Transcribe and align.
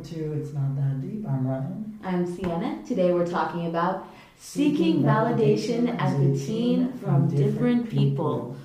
welcome 0.00 0.18
to 0.18 0.32
It's 0.40 0.52
Not 0.54 0.76
That 0.76 1.00
Deep. 1.02 1.26
I'm 1.28 1.46
Ryan. 1.46 1.98
I'm 2.02 2.26
Sienna. 2.26 2.82
Today 2.86 3.12
we're 3.12 3.26
talking 3.26 3.66
about 3.66 4.08
seeking 4.38 5.02
validation 5.02 5.94
as 5.98 6.14
a 6.14 6.46
teen 6.46 6.92
from 6.94 7.28
different 7.28 7.90
people. 7.90 8.56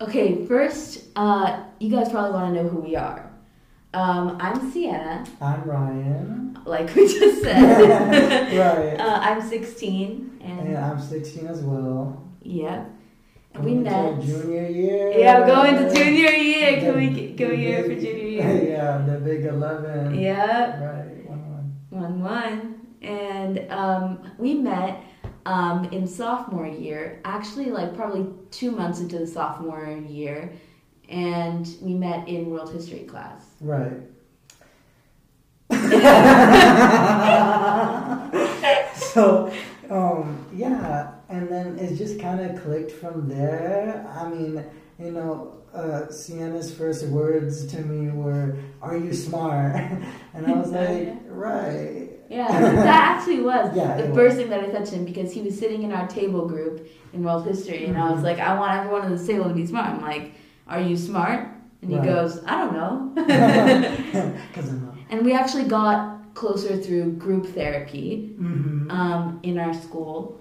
Okay, 0.00 0.44
first, 0.46 1.04
uh, 1.16 1.62
you 1.80 1.90
guys 1.90 2.10
probably 2.10 2.32
want 2.32 2.54
to 2.54 2.62
know 2.62 2.68
who 2.68 2.80
we 2.80 2.96
are. 2.96 3.30
Um, 3.94 4.36
I'm 4.40 4.70
Sienna, 4.70 5.24
I'm 5.40 5.64
Ryan. 5.64 6.58
like 6.66 6.94
we 6.94 7.06
just 7.08 7.40
said. 7.42 7.62
right. 8.58 9.00
uh, 9.00 9.20
I'm 9.22 9.40
16, 9.40 10.38
and 10.42 10.60
And 10.68 10.76
I'm 10.76 11.00
16 11.00 11.46
as 11.46 11.62
well. 11.62 12.22
yeah, 12.42 12.84
and 13.54 13.64
we 13.64 13.70
Going 13.72 13.84
met. 13.84 14.20
Junior 14.20 14.66
year. 14.68 15.12
Yeah, 15.18 15.38
I'm 15.40 15.46
going 15.46 15.76
to 15.88 15.94
junior 15.94 16.30
year. 16.30 16.80
Can 16.80 16.96
we 16.96 17.08
The- 17.08 17.32
can 17.34 17.48
we 17.48 17.56
the 17.56 17.62
hear 17.62 17.78
it 17.78 17.82
for 17.86 17.94
junior 17.94 18.10
year? 18.12 18.17
yeah, 18.68 18.98
the 18.98 19.18
big 19.18 19.44
11. 19.44 20.14
Yeah. 20.18 20.84
Right, 20.84 21.28
one 21.28 21.50
one. 21.50 21.76
one 21.90 22.20
one 22.22 22.86
and 23.02 23.70
um, 23.70 24.32
we 24.38 24.54
met 24.54 25.02
um, 25.46 25.84
in 25.86 26.06
sophomore 26.06 26.66
year 26.66 27.20
actually 27.24 27.70
like 27.70 27.96
probably 27.96 28.26
two 28.50 28.70
months 28.72 29.00
into 29.00 29.18
the 29.18 29.26
sophomore 29.26 29.88
year 30.08 30.52
and 31.08 31.68
we 31.80 31.94
met 31.94 32.28
in 32.28 32.50
world 32.50 32.70
history 32.72 33.04
class 33.04 33.44
Right. 33.60 33.92
so, 38.94 39.52
um, 39.90 40.46
yeah, 40.54 41.12
and 41.28 41.48
then 41.48 41.78
it 41.78 41.96
just 41.96 42.18
kind 42.20 42.40
of 42.40 42.62
clicked 42.62 42.90
from 42.90 43.28
there. 43.28 44.06
I 44.18 44.28
mean, 44.28 44.64
you 44.98 45.12
know, 45.12 45.54
uh, 45.74 46.08
Sienna's 46.10 46.74
first 46.74 47.06
words 47.06 47.66
to 47.72 47.80
me 47.82 48.10
were, 48.10 48.56
"Are 48.82 48.96
you 48.96 49.12
smart?" 49.12 49.76
and 50.34 50.46
I 50.46 50.52
was 50.52 50.70
like, 50.72 51.22
"Right." 51.26 52.10
yeah 52.30 52.46
that 52.88 53.16
actually 53.16 53.40
was 53.40 53.74
Yeah, 53.82 53.96
the 54.02 54.12
first 54.12 54.36
thing 54.36 54.50
that 54.50 54.60
i 54.60 54.70
said 54.70 54.84
to 54.84 54.96
him 54.96 55.06
because 55.06 55.32
he 55.32 55.40
was 55.40 55.58
sitting 55.58 55.82
in 55.82 55.92
our 55.92 56.06
table 56.08 56.46
group 56.46 56.86
in 57.14 57.22
world 57.24 57.46
history 57.46 57.86
and 57.86 57.96
i 57.96 58.10
was 58.10 58.20
Mhm. 58.20 58.24
like 58.30 58.38
i 58.38 58.52
want 58.60 58.70
everyone 58.78 59.06
in 59.06 59.12
this 59.16 59.26
table 59.26 59.46
to 59.48 59.54
be 59.54 59.64
smart 59.64 59.86
i'm 59.86 60.02
like 60.02 60.32
are 60.66 60.78
you 60.88 60.94
smart 60.94 61.40
and 61.80 61.90
he 61.90 61.96
Right. 61.96 62.04
goes 62.12 62.32
i 62.44 62.54
don't 62.60 62.74
know 62.80 62.92
Because 64.48 64.68
I'm 64.68 64.80
not. 64.84 64.94
and 65.10 65.24
we 65.24 65.32
actually 65.32 65.64
got 65.64 66.34
closer 66.34 66.76
through 66.76 67.12
group 67.12 67.46
therapy 67.58 68.34
Mm-hmm. 68.38 68.90
um, 68.90 69.40
in 69.42 69.58
our 69.58 69.72
school, 69.72 70.38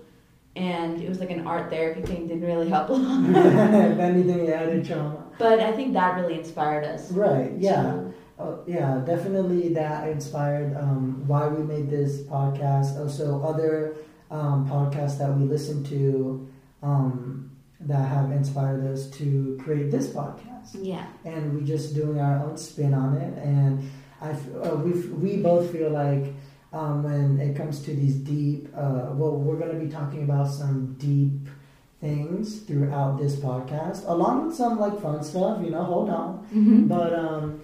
and 0.58 1.02
it 1.02 1.08
was 1.09 1.19
like 1.19 1.30
an 1.31 1.45
art 1.47 1.69
therapy 1.69 2.02
thing. 2.02 2.27
Didn't 2.27 2.44
really 2.44 2.69
help 2.69 2.89
a 2.89 2.94
lot, 2.94 3.30
if 3.30 4.00
anything, 4.00 4.45
it 4.47 4.50
added 4.50 4.86
trauma. 4.86 5.23
but 5.38 5.59
I 5.59 5.72
think 5.72 5.94
that 5.94 6.19
really 6.19 6.38
inspired 6.39 6.83
us. 6.83 7.11
Right. 7.11 7.52
Yeah. 7.58 8.03
Oh, 8.39 8.59
yeah, 8.67 9.02
definitely 9.05 9.69
that 9.73 10.08
inspired 10.09 10.75
um, 10.77 11.23
why 11.27 11.47
we 11.47 11.64
made 11.64 11.89
this 11.89 12.22
podcast. 12.22 12.99
Also, 12.99 13.41
other 13.41 13.95
um, 14.30 14.67
podcasts 14.69 15.17
that 15.17 15.36
we 15.36 15.45
listen 15.45 15.83
to 15.86 16.47
um, 16.83 17.49
that 17.80 18.08
have 18.08 18.31
inspired 18.31 18.86
us 18.86 19.08
to 19.17 19.58
create 19.64 19.89
this 19.89 20.08
podcast. 20.09 20.75
yeah, 20.81 21.08
And 21.25 21.53
we're 21.55 21.66
just 21.66 21.95
doing 21.95 22.19
our 22.19 22.38
own 22.45 22.58
spin 22.58 22.94
on 22.94 23.17
it. 23.17 23.33
And 23.44 23.89
I, 24.21 24.30
uh, 24.31 24.75
we, 24.75 24.92
we 25.09 25.38
both 25.42 25.71
feel 25.71 25.89
like 25.89 26.33
um, 26.73 27.03
when 27.03 27.39
it 27.39 27.55
comes 27.55 27.81
to 27.83 27.93
these 27.95 28.15
deep, 28.15 28.67
uh, 28.75 29.07
well, 29.13 29.35
we're 29.37 29.57
going 29.57 29.77
to 29.77 29.83
be 29.85 29.89
talking 29.91 30.23
about 30.23 30.47
some 30.49 30.95
deep 30.99 31.47
things 32.01 32.59
throughout 32.61 33.17
this 33.17 33.35
podcast, 33.37 34.07
along 34.07 34.47
with 34.47 34.55
some 34.55 34.79
like 34.79 35.01
fun 35.01 35.23
stuff, 35.23 35.63
you 35.63 35.71
know, 35.71 35.83
hold 35.83 36.09
on 36.09 36.45
mm-hmm. 36.53 36.87
but 36.87 37.11
um 37.13 37.59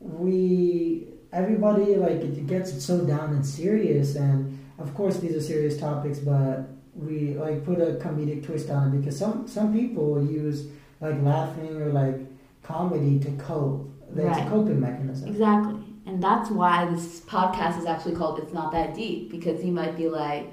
we 0.00 1.06
everybody 1.32 1.96
like 1.96 2.12
it 2.12 2.46
gets 2.46 2.82
so 2.84 3.04
down 3.04 3.30
and 3.34 3.44
serious 3.44 4.16
and 4.16 4.58
of 4.78 4.94
course 4.94 5.18
these 5.18 5.34
are 5.34 5.40
serious 5.40 5.78
topics 5.78 6.18
but 6.18 6.68
we 6.94 7.34
like 7.34 7.64
put 7.64 7.80
a 7.80 7.94
comedic 7.94 8.44
twist 8.44 8.70
on 8.70 8.92
it 8.94 8.98
because 9.00 9.18
some 9.18 9.46
some 9.48 9.72
people 9.72 10.24
use 10.24 10.68
like 11.00 11.20
laughing 11.22 11.80
or 11.80 11.92
like 11.92 12.16
comedy 12.62 13.18
to 13.18 13.30
cope 13.32 13.90
that's 14.10 14.38
a 14.38 14.42
Right. 14.42 14.48
coping 14.48 14.80
mechanism 14.80 15.28
exactly, 15.28 15.73
and 16.06 16.22
that's 16.22 16.50
why 16.50 16.86
this 16.86 17.20
podcast 17.20 17.78
is 17.78 17.86
actually 17.86 18.14
called 18.16 18.38
"It's 18.38 18.52
Not 18.52 18.72
That 18.72 18.94
Deep" 18.94 19.30
because 19.30 19.64
you 19.64 19.72
might 19.72 19.96
be 19.96 20.08
like, 20.08 20.46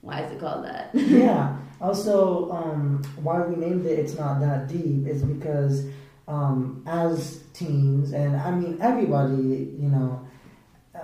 "Why 0.00 0.20
is 0.22 0.32
it 0.32 0.40
called 0.40 0.64
that?" 0.64 0.90
yeah 0.94 1.56
also 1.80 2.50
um 2.52 3.02
why 3.22 3.40
we 3.42 3.54
named 3.56 3.84
it 3.84 3.98
it's 3.98 4.16
not 4.16 4.40
that 4.40 4.66
deep 4.68 5.06
is 5.06 5.22
because 5.22 5.86
um 6.26 6.82
as 6.86 7.42
teens 7.52 8.12
and 8.14 8.34
i 8.36 8.50
mean 8.50 8.78
everybody 8.80 9.74
you 9.78 9.88
know 9.90 10.26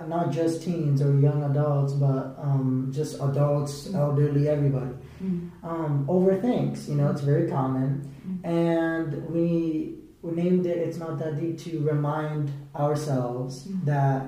not 0.07 0.31
just 0.31 0.63
teens 0.63 0.99
or 1.01 1.13
young 1.19 1.43
adults 1.43 1.93
but 1.93 2.35
um 2.39 2.89
just 2.91 3.15
adults 3.21 3.93
elderly 3.93 4.47
everybody 4.49 4.91
Mm. 5.23 5.51
um 5.63 6.05
overthinks 6.09 6.89
you 6.89 6.95
know 6.95 7.09
it's 7.11 7.21
very 7.21 7.47
common 7.47 7.87
and 8.43 9.23
we 9.29 9.95
we 10.23 10.31
named 10.31 10.65
it 10.65 10.77
it's 10.77 10.97
not 10.97 11.19
that 11.19 11.39
deep 11.39 11.55
to 11.59 11.71
remind 11.93 12.49
ourselves 12.75 13.67
Mhm. 13.67 13.85
that 13.85 14.21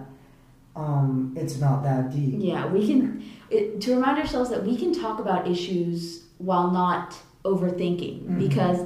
um 0.75 1.33
it's 1.41 1.57
not 1.65 1.83
that 1.83 2.11
deep 2.15 2.35
Yeah, 2.37 2.63
we 2.75 2.85
can 2.85 3.23
it, 3.49 3.79
to 3.81 3.95
remind 3.95 4.17
ourselves 4.19 4.49
that 4.49 4.63
we 4.69 4.75
can 4.75 4.91
talk 4.93 5.19
about 5.19 5.47
issues 5.47 6.23
while 6.37 6.69
not 6.71 7.07
overthinking 7.45 8.15
Mhm. 8.27 8.39
because 8.45 8.79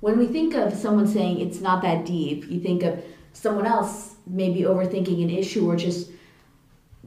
when 0.00 0.18
we 0.18 0.26
think 0.26 0.54
of 0.54 0.72
someone 0.74 1.06
saying 1.06 1.40
it's 1.40 1.60
not 1.60 1.82
that 1.82 2.04
deep, 2.06 2.38
you 2.50 2.58
think 2.60 2.82
of 2.82 2.94
someone 3.32 3.66
else 3.66 4.16
maybe 4.26 4.60
overthinking 4.62 5.22
an 5.22 5.30
issue 5.30 5.62
or 5.70 5.76
just 5.76 6.10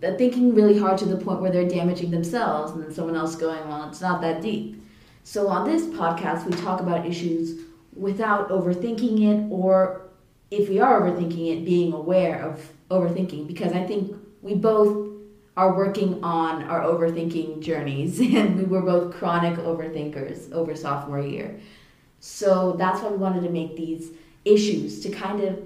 uh, 0.04 0.12
thinking 0.18 0.54
really 0.54 0.78
hard 0.78 0.98
to 0.98 1.06
the 1.06 1.16
point 1.26 1.40
where 1.42 1.52
they're 1.52 1.68
damaging 1.80 2.12
themselves 2.12 2.72
and 2.74 2.84
then 2.84 2.92
someone 2.94 3.16
else 3.16 3.36
going, 3.36 3.64
well, 3.70 3.88
it's 3.90 4.02
not 4.02 4.20
that 4.22 4.42
deep. 4.42 4.84
So 5.24 5.48
on 5.48 5.64
this 5.66 5.84
podcast, 5.86 6.46
we 6.46 6.52
talk 6.58 6.82
about 6.82 7.06
issues 7.06 7.60
without 7.96 8.50
overthinking 8.50 9.22
it 9.22 9.52
or 9.52 10.02
if 10.52 10.70
we 10.70 10.80
are 10.80 11.02
overthinking 11.02 11.52
it, 11.62 11.66
being 11.66 11.94
aware 11.94 12.42
of 12.44 12.72
overthinking 12.92 13.48
because 13.48 13.74
I 13.74 13.84
think 13.86 14.16
we 14.42 14.56
both 14.56 15.12
are 15.56 15.76
working 15.76 16.24
on 16.24 16.64
our 16.64 16.82
overthinking 16.82 17.62
journeys 17.62 18.20
and 18.40 18.58
we 18.58 18.64
were 18.66 18.82
both 18.82 19.14
chronic 19.16 19.58
overthinkers 19.60 20.52
over 20.52 20.76
sophomore 20.76 21.22
year. 21.22 21.60
So 22.20 22.74
that's 22.78 23.02
why 23.02 23.10
we 23.10 23.18
wanted 23.18 23.44
to 23.44 23.50
make 23.50 23.76
these 23.76 24.12
issues 24.46 25.02
to 25.02 25.10
kind 25.10 25.42
of 25.42 25.60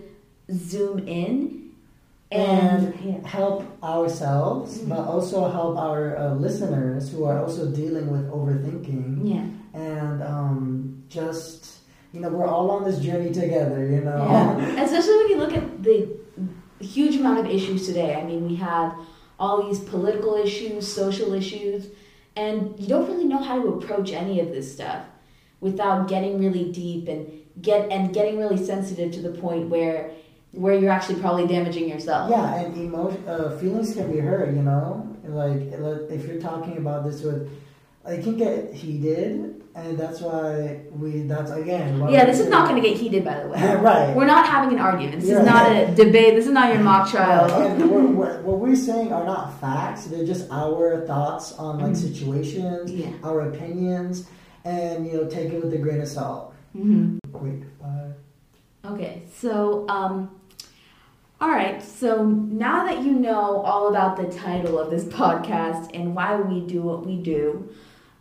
zoom 0.52 1.08
in 1.08 1.72
and, 2.32 2.94
and 2.94 3.26
help 3.26 3.64
ourselves, 3.82 4.80
Mhm. 4.80 4.90
but 4.90 5.00
also 5.00 5.50
help 5.50 5.78
our 5.78 6.18
uh, 6.18 6.34
listeners 6.36 7.10
who 7.12 7.24
are 7.24 7.40
also 7.42 7.72
dealing 7.72 8.12
with 8.12 8.30
overthinking. 8.32 9.22
yeah. 9.24 9.46
And 9.80 10.24
um, 10.24 11.04
just, 11.10 11.67
you 12.14 12.20
know, 12.20 12.30
we're 12.30 12.48
all 12.48 12.72
on 12.72 12.84
this 12.84 13.00
journey 13.00 13.34
together, 13.34 13.86
you 13.86 14.02
know? 14.02 14.28
Yeah. 14.30 14.84
Especially 14.84 15.18
when 15.18 15.30
you 15.30 15.38
look 15.38 15.54
at 15.54 15.84
the 15.84 16.10
huge 16.80 17.16
amount 17.16 17.40
of 17.40 17.48
issues 17.48 17.86
today. 17.86 18.16
I 18.16 18.24
mean, 18.24 18.48
we 18.48 18.56
have 18.56 18.96
all 19.40 19.68
these 19.68 19.80
political 19.80 20.36
issues, 20.36 20.92
social 20.92 21.34
issues, 21.34 21.88
and 22.36 22.80
you 22.80 22.88
don't 22.88 23.08
really 23.08 23.26
know 23.26 23.40
how 23.40 23.62
to 23.62 23.68
approach 23.70 24.12
any 24.12 24.40
of 24.40 24.50
this 24.50 24.72
stuff 24.72 25.06
without 25.60 26.08
getting 26.08 26.40
really 26.40 26.72
deep 26.72 27.08
and 27.08 27.32
get 27.62 27.92
and 27.92 28.14
getting 28.14 28.38
really 28.38 28.64
sensitive 28.64 29.12
to 29.12 29.22
the 29.22 29.32
point 29.32 29.70
where 29.70 30.12
where 30.52 30.76
you're 30.76 30.92
actually 30.92 31.20
probably 31.20 31.48
damaging 31.48 31.90
yourself. 31.90 32.30
Yeah, 32.30 32.62
and 32.62 32.76
emotion, 32.76 33.28
uh, 33.28 33.58
feelings 33.60 33.94
can 33.94 34.12
be 34.12 34.20
hurt, 34.20 34.56
you 34.56 34.62
know? 34.62 35.16
Like, 35.24 35.60
if 36.10 36.26
you're 36.26 36.40
talking 36.40 36.78
about 36.78 37.04
this 37.04 37.22
with, 37.22 37.52
it 38.08 38.24
can 38.24 38.38
get 38.38 38.74
heated, 38.74 39.57
and 39.78 39.98
that's 39.98 40.20
why 40.22 40.82
we, 40.92 41.22
that's 41.22 41.52
again. 41.52 42.08
Yeah, 42.10 42.26
this 42.26 42.40
is 42.40 42.48
not 42.50 42.68
going 42.68 42.82
to 42.82 42.88
get 42.88 42.98
heated, 42.98 43.24
by 43.24 43.42
the 43.42 43.48
way. 43.48 43.76
right. 43.76 44.16
We're 44.16 44.26
not 44.26 44.46
having 44.48 44.74
an 44.76 44.80
argument. 44.84 45.22
This 45.22 45.30
Yeah. 45.30 45.40
is 45.42 45.46
not 45.46 45.72
a 45.72 45.86
debate. 45.94 46.36
This 46.36 46.48
is 46.48 46.52
not 46.52 46.74
your 46.74 46.82
mock 46.84 47.10
trial. 47.10 47.46
And 47.62 47.90
we're, 47.92 48.02
we're, 48.08 48.42
what 48.42 48.58
we're 48.60 48.76
saying 48.76 49.14
are 49.14 49.24
not 49.24 49.60
facts. 49.62 50.06
They're 50.06 50.26
just 50.26 50.50
our 50.52 51.06
thoughts 51.06 51.54
on 51.54 51.80
like 51.80 51.92
Mhm. 51.92 51.98
situations, 51.98 52.92
Yeah. 52.92 53.12
our 53.24 53.42
opinions, 53.42 54.28
and 54.66 55.06
you 55.06 55.14
know, 55.14 55.26
take 55.28 55.54
it 55.54 55.64
with 55.64 55.72
a 55.74 55.78
grain 55.78 56.02
of 56.02 56.08
salt. 56.08 56.54
hmm 56.74 57.18
Wait, 57.32 57.64
uh, 57.84 58.08
Okay, 58.94 59.24
so 59.42 59.86
um, 59.90 60.32
all 61.40 61.50
right. 61.50 61.84
So 61.84 62.26
now 62.26 62.86
that 62.86 63.04
you 63.04 63.12
know 63.12 63.62
all 63.62 63.90
about 63.90 64.18
the 64.18 64.26
title 64.26 64.80
of 64.80 64.90
this 64.90 65.04
podcast 65.04 65.92
and 65.94 66.16
why 66.16 66.36
we 66.36 66.62
do 66.62 66.82
what 66.82 67.06
we 67.06 67.18
do, 67.18 67.70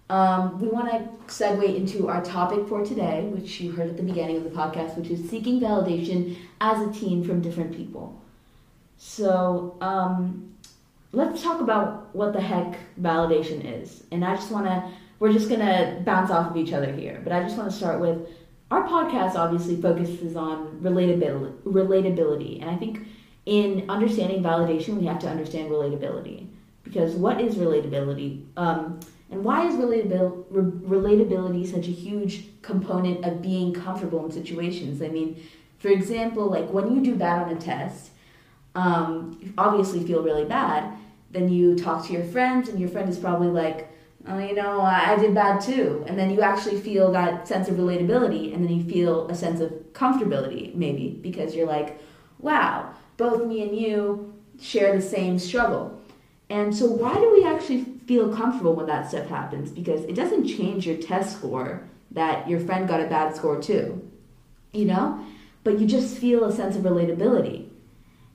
um, 0.08 0.60
we 0.60 0.68
want 0.68 0.90
to 0.90 1.32
segue 1.32 1.74
into 1.74 2.08
our 2.08 2.22
topic 2.22 2.68
for 2.68 2.84
today, 2.84 3.22
which 3.32 3.60
you 3.60 3.72
heard 3.72 3.90
at 3.90 3.96
the 3.96 4.02
beginning 4.02 4.36
of 4.36 4.44
the 4.44 4.50
podcast, 4.50 4.96
which 4.96 5.08
is 5.08 5.28
seeking 5.28 5.60
validation 5.60 6.36
as 6.60 6.80
a 6.86 6.92
teen 6.92 7.24
from 7.24 7.40
different 7.40 7.76
people. 7.76 8.20
So 8.98 9.76
um, 9.80 10.54
let's 11.12 11.42
talk 11.42 11.60
about 11.60 12.14
what 12.14 12.32
the 12.32 12.40
heck 12.40 12.78
validation 13.00 13.80
is, 13.80 14.04
and 14.12 14.24
I 14.24 14.34
just 14.36 14.50
want 14.50 14.66
to. 14.66 14.84
We're 15.18 15.32
just 15.32 15.48
gonna 15.48 16.02
bounce 16.04 16.30
off 16.30 16.50
of 16.50 16.56
each 16.58 16.74
other 16.74 16.92
here, 16.92 17.20
but 17.24 17.32
I 17.32 17.42
just 17.42 17.56
want 17.56 17.70
to 17.70 17.76
start 17.76 18.00
with 18.00 18.28
our 18.70 18.86
podcast 18.86 19.34
obviously 19.34 19.80
focuses 19.80 20.36
on 20.36 20.78
relatability, 20.82 21.54
relatability, 21.62 22.60
and 22.60 22.70
I 22.70 22.76
think 22.76 23.06
in 23.46 23.88
understanding 23.88 24.42
validation, 24.42 24.98
we 24.98 25.06
have 25.06 25.20
to 25.20 25.28
understand 25.28 25.70
relatability. 25.70 26.48
Because 26.82 27.14
what 27.14 27.40
is 27.40 27.54
relatability? 27.56 28.44
Um, 28.56 29.00
and 29.30 29.44
why 29.44 29.66
is 29.66 29.74
relatabil- 29.74 30.44
re- 30.50 30.98
relatability 30.98 31.66
such 31.66 31.88
a 31.88 31.92
huge 31.92 32.44
component 32.62 33.24
of 33.24 33.42
being 33.42 33.72
comfortable 33.72 34.24
in 34.24 34.30
situations? 34.30 35.02
I 35.02 35.08
mean, 35.08 35.42
for 35.78 35.88
example, 35.88 36.46
like 36.46 36.70
when 36.70 36.94
you 36.94 37.02
do 37.02 37.14
bad 37.16 37.42
on 37.42 37.56
a 37.56 37.60
test, 37.60 38.10
um, 38.74 39.38
you 39.40 39.52
obviously 39.58 40.04
feel 40.06 40.22
really 40.22 40.44
bad. 40.44 40.96
Then 41.30 41.48
you 41.48 41.74
talk 41.74 42.06
to 42.06 42.12
your 42.12 42.24
friends, 42.24 42.68
and 42.68 42.78
your 42.78 42.88
friend 42.88 43.08
is 43.08 43.18
probably 43.18 43.48
like, 43.48 43.92
oh, 44.28 44.38
you 44.38 44.54
know, 44.54 44.80
I 44.80 45.16
did 45.16 45.34
bad 45.34 45.60
too. 45.60 46.04
And 46.06 46.18
then 46.18 46.30
you 46.30 46.40
actually 46.40 46.80
feel 46.80 47.10
that 47.12 47.48
sense 47.48 47.68
of 47.68 47.76
relatability, 47.76 48.54
and 48.54 48.64
then 48.64 48.72
you 48.72 48.84
feel 48.84 49.28
a 49.28 49.34
sense 49.34 49.60
of 49.60 49.70
comfortability, 49.92 50.74
maybe, 50.74 51.18
because 51.20 51.54
you're 51.54 51.66
like, 51.66 52.00
wow, 52.38 52.94
both 53.16 53.44
me 53.44 53.62
and 53.62 53.76
you 53.76 54.34
share 54.60 54.94
the 54.94 55.02
same 55.02 55.38
struggle. 55.38 55.95
And 56.48 56.74
so, 56.74 56.86
why 56.86 57.14
do 57.14 57.32
we 57.32 57.44
actually 57.44 57.84
feel 58.06 58.34
comfortable 58.34 58.74
when 58.74 58.86
that 58.86 59.08
stuff 59.08 59.26
happens? 59.26 59.70
Because 59.70 60.02
it 60.04 60.14
doesn't 60.14 60.46
change 60.46 60.86
your 60.86 60.96
test 60.96 61.38
score 61.38 61.88
that 62.12 62.48
your 62.48 62.60
friend 62.60 62.86
got 62.86 63.00
a 63.00 63.06
bad 63.06 63.34
score 63.34 63.60
too, 63.60 64.08
you 64.72 64.84
know? 64.84 65.24
But 65.64 65.80
you 65.80 65.86
just 65.86 66.16
feel 66.16 66.44
a 66.44 66.52
sense 66.52 66.76
of 66.76 66.82
relatability. 66.82 67.68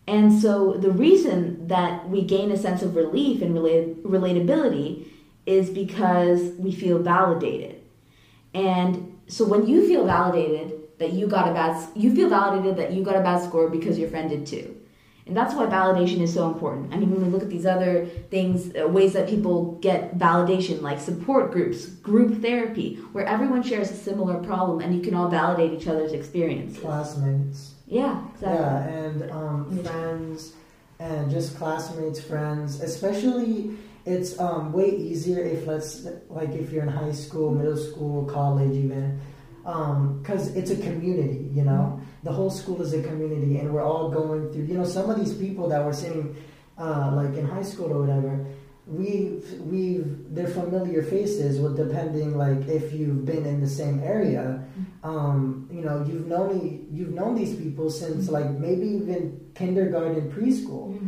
And 0.07 0.41
so, 0.41 0.73
the 0.73 0.91
reason 0.91 1.67
that 1.67 2.09
we 2.09 2.23
gain 2.23 2.51
a 2.51 2.57
sense 2.57 2.81
of 2.81 2.95
relief 2.95 3.41
and 3.41 3.55
relat- 3.55 4.01
relatability 4.01 5.07
is 5.45 5.69
because 5.69 6.53
we 6.57 6.71
feel 6.71 6.99
validated. 6.99 7.81
And 8.53 9.17
so, 9.27 9.45
when 9.45 9.67
you 9.67 9.87
feel 9.87 10.05
validated, 10.05 10.81
that 11.01 11.13
you 11.13 11.25
got 11.25 11.49
a 11.49 11.53
bad 11.53 11.89
you 11.95 12.15
feel 12.15 12.29
validated 12.29 12.77
that 12.77 12.93
you 12.93 13.03
got 13.03 13.15
a 13.15 13.21
bad 13.21 13.43
score 13.43 13.67
because 13.69 13.97
your 13.97 14.07
friend 14.07 14.29
did 14.29 14.45
too 14.45 14.77
and 15.31 15.38
that's 15.38 15.56
why 15.56 15.66
validation 15.66 16.19
is 16.19 16.33
so 16.33 16.45
important. 16.50 16.94
I 16.94 16.98
mean 16.98 17.10
when 17.10 17.24
we 17.24 17.30
look 17.30 17.42
at 17.42 17.48
these 17.50 17.66
other 17.66 18.06
things 18.30 18.75
uh, 18.75 18.86
ways 18.86 19.13
that 19.13 19.30
people 19.30 19.78
get 19.80 20.18
validation 20.18 20.81
like 20.81 21.00
support 21.00 21.54
groups 21.54 21.86
group 21.86 22.42
therapy 22.42 22.95
where 23.13 23.25
everyone 23.25 23.63
shares 23.63 23.89
a 23.92 23.95
similar 23.95 24.44
problem 24.44 24.81
and 24.81 24.94
you 24.94 25.01
can 25.01 25.13
all 25.16 25.30
validate 25.30 25.72
each 25.72 25.88
other's 25.88 26.12
experience. 26.12 26.78
Classmates. 26.78 27.75
Yeah 27.88 28.22
exactly. 28.33 28.57
Yeah 28.57 28.88
and 29.04 29.31
um, 29.31 29.83
friends 29.86 30.51
and 31.00 31.31
just 31.31 31.57
classmates 31.57 32.19
friends 32.19 32.81
especially 32.81 33.78
it's 34.06 34.38
um, 34.38 34.74
way 34.74 34.89
easier 34.89 35.42
if 35.42 35.66
let's 35.66 36.06
like 36.28 36.50
if 36.50 36.74
you're 36.74 36.83
in 36.83 36.89
high 36.89 37.13
school 37.13 37.51
middle 37.51 37.78
school 37.78 38.25
college 38.25 38.75
even 38.75 39.18
because 39.63 40.49
um, 40.49 40.57
it's 40.57 40.71
a 40.71 40.77
community, 40.77 41.49
you 41.53 41.63
know. 41.63 41.93
Mm-hmm. 41.95 42.05
The 42.23 42.31
whole 42.31 42.49
school 42.49 42.81
is 42.81 42.93
a 42.93 43.01
community, 43.01 43.57
and 43.57 43.73
we're 43.73 43.83
all 43.83 44.09
going 44.09 44.51
through. 44.51 44.65
You 44.65 44.75
know, 44.75 44.85
some 44.85 45.09
of 45.09 45.19
these 45.19 45.33
people 45.33 45.69
that 45.69 45.83
were 45.83 45.93
sitting, 45.93 46.35
uh, 46.77 47.11
like 47.15 47.35
in 47.35 47.45
high 47.45 47.63
school 47.63 47.91
or 47.91 48.01
whatever, 48.01 48.45
we've 48.87 49.43
we've 49.61 50.17
they're 50.29 50.47
familiar 50.47 51.03
faces. 51.03 51.59
With 51.59 51.77
depending, 51.77 52.37
like 52.37 52.67
if 52.67 52.93
you've 52.93 53.25
been 53.25 53.45
in 53.45 53.61
the 53.61 53.69
same 53.69 53.99
area, 54.03 54.63
mm-hmm. 54.63 55.09
um, 55.09 55.69
you 55.71 55.81
know, 55.81 56.03
you've 56.07 56.27
known 56.27 56.87
you've 56.91 57.13
known 57.13 57.35
these 57.35 57.55
people 57.55 57.89
since 57.89 58.25
mm-hmm. 58.25 58.33
like 58.33 58.49
maybe 58.51 58.87
even 58.87 59.51
kindergarten, 59.55 60.31
preschool. 60.31 60.99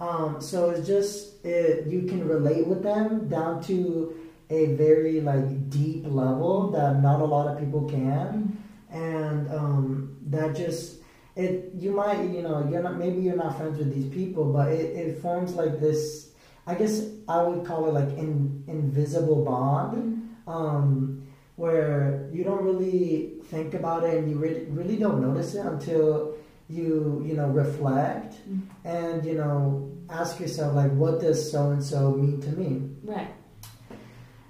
Um, 0.00 0.40
so 0.40 0.70
it's 0.70 0.86
just 0.86 1.44
it, 1.44 1.86
you 1.86 2.02
can 2.02 2.26
relate 2.26 2.66
with 2.66 2.82
them 2.82 3.28
down 3.28 3.62
to 3.64 4.14
a 4.50 4.74
very 4.74 5.20
like 5.20 5.70
deep 5.70 6.04
level 6.06 6.70
that 6.70 7.02
not 7.02 7.20
a 7.20 7.24
lot 7.24 7.48
of 7.48 7.58
people 7.58 7.88
can, 7.88 8.56
and 8.90 9.50
um, 9.52 10.16
that 10.26 10.56
just 10.56 11.00
it 11.36 11.70
you 11.74 11.92
might 11.92 12.22
you 12.30 12.42
know 12.42 12.66
you're 12.70 12.82
not 12.82 12.96
maybe 12.96 13.20
you're 13.20 13.36
not 13.36 13.56
friends 13.56 13.78
with 13.78 13.94
these 13.94 14.12
people, 14.12 14.52
but 14.52 14.72
it, 14.72 14.96
it 14.96 15.22
forms 15.22 15.54
like 15.54 15.80
this. 15.80 16.30
I 16.66 16.74
guess 16.74 17.06
I 17.28 17.42
would 17.42 17.64
call 17.66 17.88
it 17.88 17.92
like 17.92 18.10
an 18.18 18.64
invisible 18.66 19.44
bond, 19.44 20.36
um, 20.46 21.26
where 21.56 22.28
you 22.32 22.44
don't 22.44 22.62
really 22.62 23.34
think 23.44 23.74
about 23.74 24.04
it 24.04 24.14
and 24.14 24.30
you 24.30 24.36
really, 24.36 24.64
really 24.66 24.96
don't 24.96 25.20
notice 25.20 25.54
it 25.54 25.64
until 25.64 26.36
you 26.68 27.22
you 27.26 27.34
know 27.34 27.48
reflect 27.48 28.34
mm-hmm. 28.48 28.60
and 28.86 29.24
you 29.24 29.34
know 29.34 29.90
ask 30.10 30.38
yourself 30.38 30.74
like 30.74 30.92
what 30.92 31.20
does 31.20 31.50
so 31.50 31.70
and 31.70 31.82
so 31.82 32.12
mean 32.12 32.40
to 32.40 32.50
me 32.50 32.82
right 33.02 33.30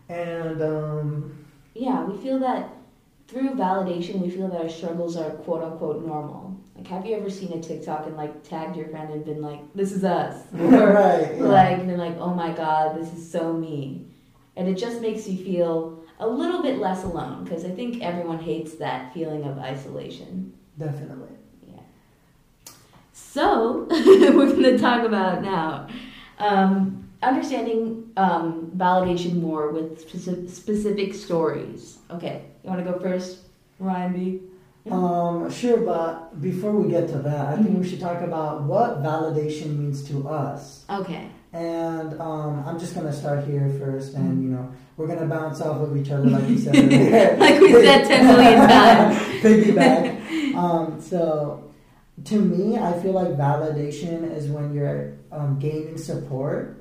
and 0.08 0.62
um, 0.62 1.44
yeah, 1.75 2.05
we 2.05 2.16
feel 2.16 2.38
that 2.40 2.70
through 3.26 3.50
validation, 3.50 4.20
we 4.20 4.31
feel 4.31 4.49
that 4.49 4.60
our 4.60 4.69
struggles 4.69 5.16
are 5.16 5.31
quote 5.31 5.62
unquote 5.62 6.05
normal. 6.05 6.56
Like, 6.75 6.87
have 6.87 7.05
you 7.05 7.16
ever 7.16 7.28
seen 7.28 7.52
a 7.52 7.60
TikTok 7.60 8.06
and 8.06 8.16
like 8.16 8.43
tagged 8.43 8.76
your 8.76 8.88
friend 8.88 9.12
and 9.12 9.25
been 9.25 9.43
like, 9.43 9.60
"This 9.75 9.93
is 9.93 10.05
us," 10.05 10.44
or 10.58 10.58
right, 10.93 11.37
yeah. 11.37 11.43
like 11.43 11.87
been 11.87 11.99
like, 11.99 12.16
"Oh 12.19 12.34
my 12.34 12.52
god, 12.52 12.99
this 12.99 13.12
is 13.12 13.31
so 13.31 13.52
me," 13.52 14.06
and 14.56 14.69
it 14.69 14.76
just 14.76 15.00
makes 15.00 15.28
you 15.28 15.37
feel 15.44 16.02
a 16.20 16.26
little 16.26 16.62
bit 16.62 16.78
less 16.78 17.05
alone 17.05 17.44
because 17.44 17.64
I 17.64 17.70
think 17.70 18.02
everyone 18.02 18.38
hates 18.38 18.75
that 18.76 19.12
feeling 19.14 19.44
of 19.44 19.58
isolation. 19.58 20.52
Definitely. 20.78 21.28
Yeah. 21.66 21.81
So 23.12 23.87
we're 23.90 24.32
going 24.32 24.62
to 24.62 24.78
talk 24.78 25.05
about 25.05 25.43
now. 25.43 25.88
Um, 26.38 27.07
understanding 27.23 28.11
um, 28.17 28.73
validation 28.76 29.41
more 29.41 29.70
with 29.70 30.00
specific, 30.00 30.50
specific 30.50 31.15
stories. 31.15 31.99
Okay, 32.11 32.44
you 32.62 32.70
want 32.70 32.85
to 32.85 32.91
go 32.91 32.99
first, 32.99 33.38
Ryan 33.79 34.12
B? 34.12 34.41
Um, 34.91 35.50
sure, 35.50 35.79
but 35.79 36.41
before 36.41 36.73
we 36.73 36.91
get 36.91 37.09
to 37.09 37.19
that, 37.19 37.47
I 37.47 37.55
think 37.56 37.69
mm-hmm. 37.69 37.81
we 37.81 37.88
should 37.88 38.00
talk 38.00 38.23
about 38.23 38.62
what 38.62 39.03
validation 39.03 39.76
means 39.79 40.03
to 40.09 40.29
us. 40.29 40.85
Okay. 40.88 41.29
And 41.53 42.20
um, 42.20 42.65
I'm 42.67 42.79
just 42.79 42.94
gonna 42.94 43.12
start 43.12 43.44
here 43.47 43.75
first, 43.79 44.15
and 44.15 44.32
mm-hmm. 44.32 44.43
you 44.43 44.49
know 44.50 44.73
we're 44.97 45.06
gonna 45.06 45.26
bounce 45.26 45.61
off 45.61 45.81
of 45.81 45.97
each 45.97 46.11
other, 46.11 46.26
like 46.26 46.47
you 46.49 46.59
said, 46.59 46.75
like 47.38 47.61
we 47.61 47.73
said 47.73 48.06
ten 48.06 48.26
million 48.26 48.69
times. 48.69 49.17
Piggyback. 49.43 50.55
Um, 50.55 51.00
so, 51.00 51.73
to 52.25 52.38
me, 52.38 52.76
I 52.76 52.93
feel 53.00 53.12
like 53.12 53.29
validation 53.29 54.31
is 54.37 54.49
when 54.49 54.75
you're 54.75 55.15
um, 55.32 55.59
gaining 55.59 55.97
support 55.97 56.78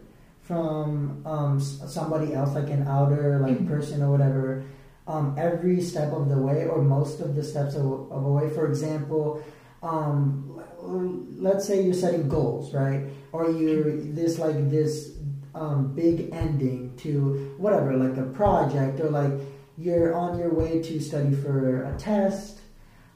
from 0.48 1.22
um, 1.26 1.60
somebody 1.60 2.34
else, 2.34 2.56
like 2.56 2.70
an 2.70 2.88
outer 2.88 3.40
like 3.40 3.58
mm-hmm. 3.58 3.68
person 3.68 4.02
or 4.02 4.10
whatever, 4.10 4.64
um, 5.06 5.36
every 5.38 5.82
step 5.82 6.14
of 6.14 6.30
the 6.30 6.38
way 6.38 6.66
or 6.66 6.82
most 6.82 7.20
of 7.20 7.36
the 7.36 7.44
steps 7.44 7.76
of, 7.76 7.86
of 8.12 8.24
a 8.24 8.32
way. 8.32 8.50
For 8.50 8.66
example, 8.68 9.44
um, 9.84 10.64
let's 10.80 11.68
say 11.68 11.84
you're 11.84 11.94
setting 11.94 12.30
goals, 12.30 12.74
right? 12.74 13.04
Or 13.34 13.52
you're 13.52 13.98
this 13.98 14.40
like 14.40 14.70
this 14.70 15.18
um, 15.54 15.94
big 15.94 16.30
ending 16.32 16.96
to 16.98 17.54
whatever, 17.58 17.98
like 17.98 18.18
a 18.18 18.24
project, 18.24 19.02
or 19.02 19.10
like 19.10 19.34
you're 19.78 20.16
on 20.16 20.40
your 20.40 20.54
way 20.54 20.82
to 20.82 21.00
study 21.02 21.36
for 21.36 21.84
a 21.84 21.98
test, 21.98 22.60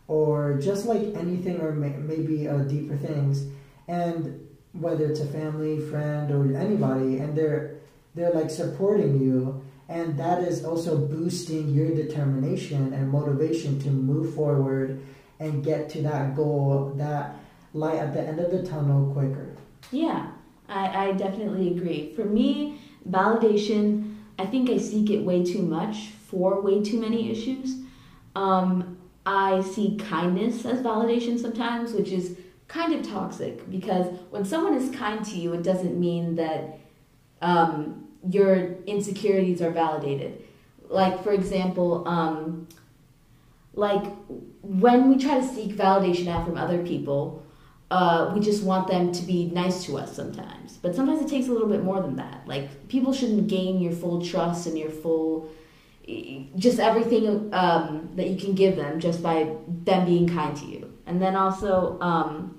or 0.07 0.59
just 0.59 0.85
like 0.85 1.01
anything, 1.15 1.61
or 1.61 1.71
may, 1.71 1.89
maybe 1.89 2.47
uh, 2.47 2.57
deeper 2.59 2.97
things, 2.97 3.47
and 3.87 4.47
whether 4.73 5.05
it's 5.05 5.19
a 5.19 5.25
family, 5.25 5.79
friend, 5.79 6.31
or 6.31 6.55
anybody, 6.57 7.17
and 7.17 7.35
they're 7.37 7.75
they're 8.15 8.31
like 8.31 8.49
supporting 8.49 9.21
you, 9.21 9.63
and 9.89 10.17
that 10.17 10.43
is 10.43 10.65
also 10.65 10.97
boosting 10.97 11.69
your 11.69 11.93
determination 11.95 12.93
and 12.93 13.09
motivation 13.09 13.79
to 13.81 13.89
move 13.89 14.33
forward 14.35 15.01
and 15.39 15.63
get 15.63 15.89
to 15.89 16.01
that 16.01 16.35
goal, 16.35 16.93
that 16.97 17.35
light 17.73 17.97
at 17.97 18.13
the 18.13 18.21
end 18.21 18.39
of 18.39 18.51
the 18.51 18.63
tunnel 18.63 19.11
quicker. 19.13 19.55
Yeah, 19.91 20.31
I, 20.67 21.07
I 21.07 21.11
definitely 21.13 21.69
agree. 21.75 22.13
For 22.15 22.25
me, 22.25 22.79
validation, 23.09 24.15
I 24.37 24.45
think 24.45 24.69
I 24.69 24.77
seek 24.77 25.09
it 25.09 25.23
way 25.23 25.43
too 25.43 25.61
much 25.61 26.09
for 26.27 26.61
way 26.61 26.83
too 26.83 26.99
many 26.99 27.31
issues. 27.31 27.77
Um, 28.35 28.97
I 29.25 29.61
see 29.61 29.97
kindness 29.97 30.65
as 30.65 30.79
validation 30.81 31.39
sometimes, 31.39 31.93
which 31.93 32.11
is 32.11 32.37
kind 32.71 32.93
of 32.93 33.05
toxic 33.05 33.69
because 33.69 34.07
when 34.29 34.45
someone 34.45 34.73
is 34.73 34.95
kind 34.95 35.25
to 35.25 35.35
you, 35.35 35.53
it 35.53 35.61
doesn't 35.61 35.99
mean 35.99 36.35
that 36.35 36.79
um, 37.41 38.07
your 38.29 38.75
insecurities 38.87 39.61
are 39.61 39.71
validated. 39.71 40.43
Like, 40.87 41.21
for 41.21 41.31
example, 41.33 42.07
um, 42.07 42.67
like 43.73 44.03
when 44.61 45.09
we 45.09 45.17
try 45.17 45.39
to 45.39 45.45
seek 45.45 45.75
validation 45.75 46.27
out 46.27 46.45
from 46.45 46.57
other 46.57 46.81
people, 46.83 47.45
uh, 47.89 48.31
we 48.33 48.39
just 48.39 48.63
want 48.63 48.87
them 48.87 49.11
to 49.11 49.21
be 49.23 49.47
nice 49.47 49.83
to 49.85 49.97
us 49.97 50.15
sometimes. 50.15 50.77
But 50.77 50.95
sometimes 50.95 51.21
it 51.21 51.27
takes 51.27 51.49
a 51.49 51.51
little 51.51 51.67
bit 51.67 51.83
more 51.83 52.01
than 52.01 52.15
that. 52.15 52.47
Like, 52.47 52.87
people 52.87 53.11
shouldn't 53.11 53.47
gain 53.47 53.81
your 53.81 53.91
full 53.91 54.25
trust 54.25 54.65
and 54.65 54.77
your 54.77 54.89
full 54.89 55.49
just 56.57 56.79
everything 56.79 57.53
um, 57.53 58.09
that 58.15 58.27
you 58.27 58.35
can 58.35 58.53
give 58.55 58.75
them 58.75 58.99
just 58.99 59.21
by 59.21 59.55
them 59.67 60.05
being 60.05 60.27
kind 60.27 60.55
to 60.57 60.65
you. 60.65 60.91
And 61.05 61.21
then 61.21 61.35
also, 61.35 61.99
um, 62.01 62.57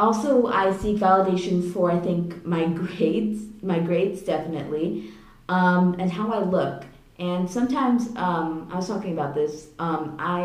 also 0.00 0.46
I 0.46 0.64
seek 0.82 0.96
validation 0.96 1.56
for 1.72 1.90
I 1.90 1.98
think 2.08 2.44
my 2.56 2.64
grades, 2.80 3.38
my 3.62 3.78
grades 3.88 4.22
definitely, 4.22 4.86
um, 5.48 5.84
and 6.00 6.08
how 6.18 6.26
I 6.32 6.40
look. 6.56 6.84
And 7.18 7.42
sometimes 7.58 8.08
um, 8.16 8.68
I 8.72 8.76
was 8.76 8.88
talking 8.88 9.12
about 9.18 9.34
this. 9.34 9.52
Um, 9.78 10.16
I 10.18 10.40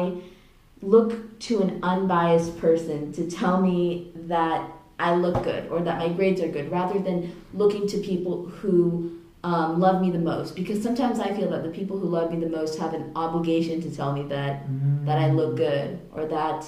look 0.82 1.12
to 1.48 1.54
an 1.66 1.80
unbiased 1.92 2.52
person 2.66 3.00
to 3.14 3.22
tell 3.40 3.62
me 3.62 4.12
that 4.34 4.60
I 5.00 5.16
look 5.16 5.38
good 5.44 5.64
or 5.70 5.80
that 5.88 5.98
my 6.00 6.10
grades 6.10 6.42
are 6.42 6.48
good, 6.58 6.68
rather 6.80 7.00
than 7.00 7.18
looking 7.54 7.88
to 7.94 7.98
people 8.12 8.36
who 8.46 8.80
um, 9.44 9.80
love 9.80 10.02
me 10.02 10.10
the 10.12 10.24
most. 10.32 10.56
Because 10.56 10.80
sometimes 10.88 11.20
I 11.20 11.30
feel 11.38 11.50
that 11.52 11.64
the 11.64 11.70
people 11.70 11.98
who 11.98 12.08
love 12.08 12.28
me 12.34 12.40
the 12.40 12.50
most 12.50 12.78
have 12.80 12.94
an 12.94 13.12
obligation 13.16 13.82
to 13.86 13.90
tell 14.00 14.12
me 14.18 14.24
that 14.36 14.54
Mm. 14.68 15.06
that 15.08 15.18
I 15.26 15.28
look 15.40 15.56
good 15.56 16.00
or 16.16 16.26
that 16.38 16.60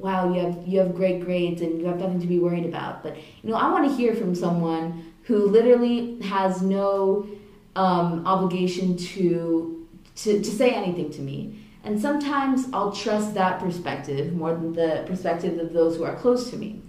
wow 0.00 0.32
you 0.32 0.40
have 0.40 0.66
you 0.66 0.78
have 0.78 0.94
great 0.94 1.24
grades 1.24 1.60
and 1.60 1.80
you 1.80 1.86
have 1.86 1.98
nothing 1.98 2.20
to 2.20 2.26
be 2.26 2.38
worried 2.38 2.66
about. 2.66 3.02
But 3.02 3.16
you 3.16 3.50
know 3.50 3.56
I 3.56 3.70
want 3.70 3.88
to 3.88 3.94
hear 3.94 4.14
from 4.14 4.34
someone 4.34 5.12
who 5.24 5.46
literally 5.46 6.20
has 6.22 6.62
no 6.62 7.26
um, 7.76 8.26
obligation 8.26 8.96
to, 8.96 9.86
to 10.16 10.40
to 10.40 10.50
say 10.50 10.70
anything 10.70 11.10
to 11.10 11.20
me. 11.20 11.58
And 11.84 12.00
sometimes 12.00 12.66
I'll 12.72 12.92
trust 12.92 13.34
that 13.34 13.58
perspective 13.60 14.34
more 14.34 14.52
than 14.52 14.72
the 14.72 15.04
perspective 15.06 15.58
of 15.58 15.72
those 15.72 15.96
who 15.96 16.04
are 16.04 16.14
close 16.16 16.50
to 16.50 16.56
me. 16.56 16.82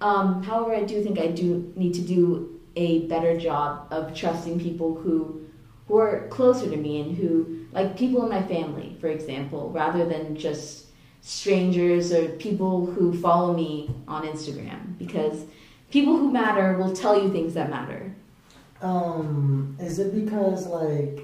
Um, 0.00 0.42
however, 0.42 0.74
I 0.74 0.82
do 0.82 1.02
think 1.02 1.18
I 1.18 1.28
do 1.28 1.72
need 1.76 1.94
to 1.94 2.02
do 2.02 2.60
a 2.76 3.06
better 3.06 3.38
job 3.38 3.86
of 3.90 4.14
trusting 4.14 4.60
people 4.60 4.94
who 4.94 5.46
who 5.86 5.96
are 5.98 6.28
closer 6.28 6.70
to 6.70 6.76
me 6.76 7.00
and 7.00 7.16
who 7.16 7.66
like 7.72 7.96
people 7.96 8.22
in 8.22 8.28
my 8.28 8.42
family, 8.42 8.96
for 9.00 9.08
example, 9.08 9.70
rather 9.70 10.04
than 10.04 10.36
just 10.36 10.86
strangers 11.22 12.12
or 12.12 12.28
people 12.30 12.86
who 12.86 13.18
follow 13.20 13.54
me 13.54 13.94
on 14.08 14.26
Instagram 14.26 14.96
because 14.98 15.44
people 15.90 16.16
who 16.16 16.32
matter 16.32 16.76
will 16.78 16.94
tell 16.94 17.20
you 17.20 17.30
things 17.30 17.54
that 17.54 17.70
matter. 17.70 18.14
Um, 18.80 19.76
is 19.78 19.98
it 19.98 20.14
because 20.14 20.66
like 20.66 21.20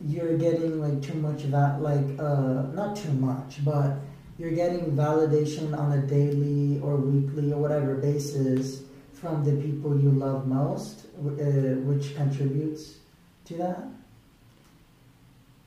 you're 0.00 0.38
getting 0.38 0.80
like 0.80 1.02
too 1.02 1.18
much 1.18 1.42
that 1.50 1.82
like 1.82 2.18
uh 2.18 2.62
not 2.72 2.96
too 2.96 3.12
much, 3.14 3.64
but 3.64 3.96
you're 4.38 4.52
getting 4.52 4.92
validation 4.96 5.76
on 5.76 5.92
a 5.92 6.02
daily 6.06 6.80
or 6.80 6.96
weekly 6.96 7.52
or 7.52 7.60
whatever 7.60 7.96
basis 7.96 8.82
from 9.12 9.44
the 9.44 9.60
people 9.60 9.98
you 9.98 10.10
love 10.10 10.46
most, 10.46 11.06
uh, 11.18 11.82
which 11.82 12.14
contributes 12.14 12.98
to 13.44 13.54
that? 13.54 13.82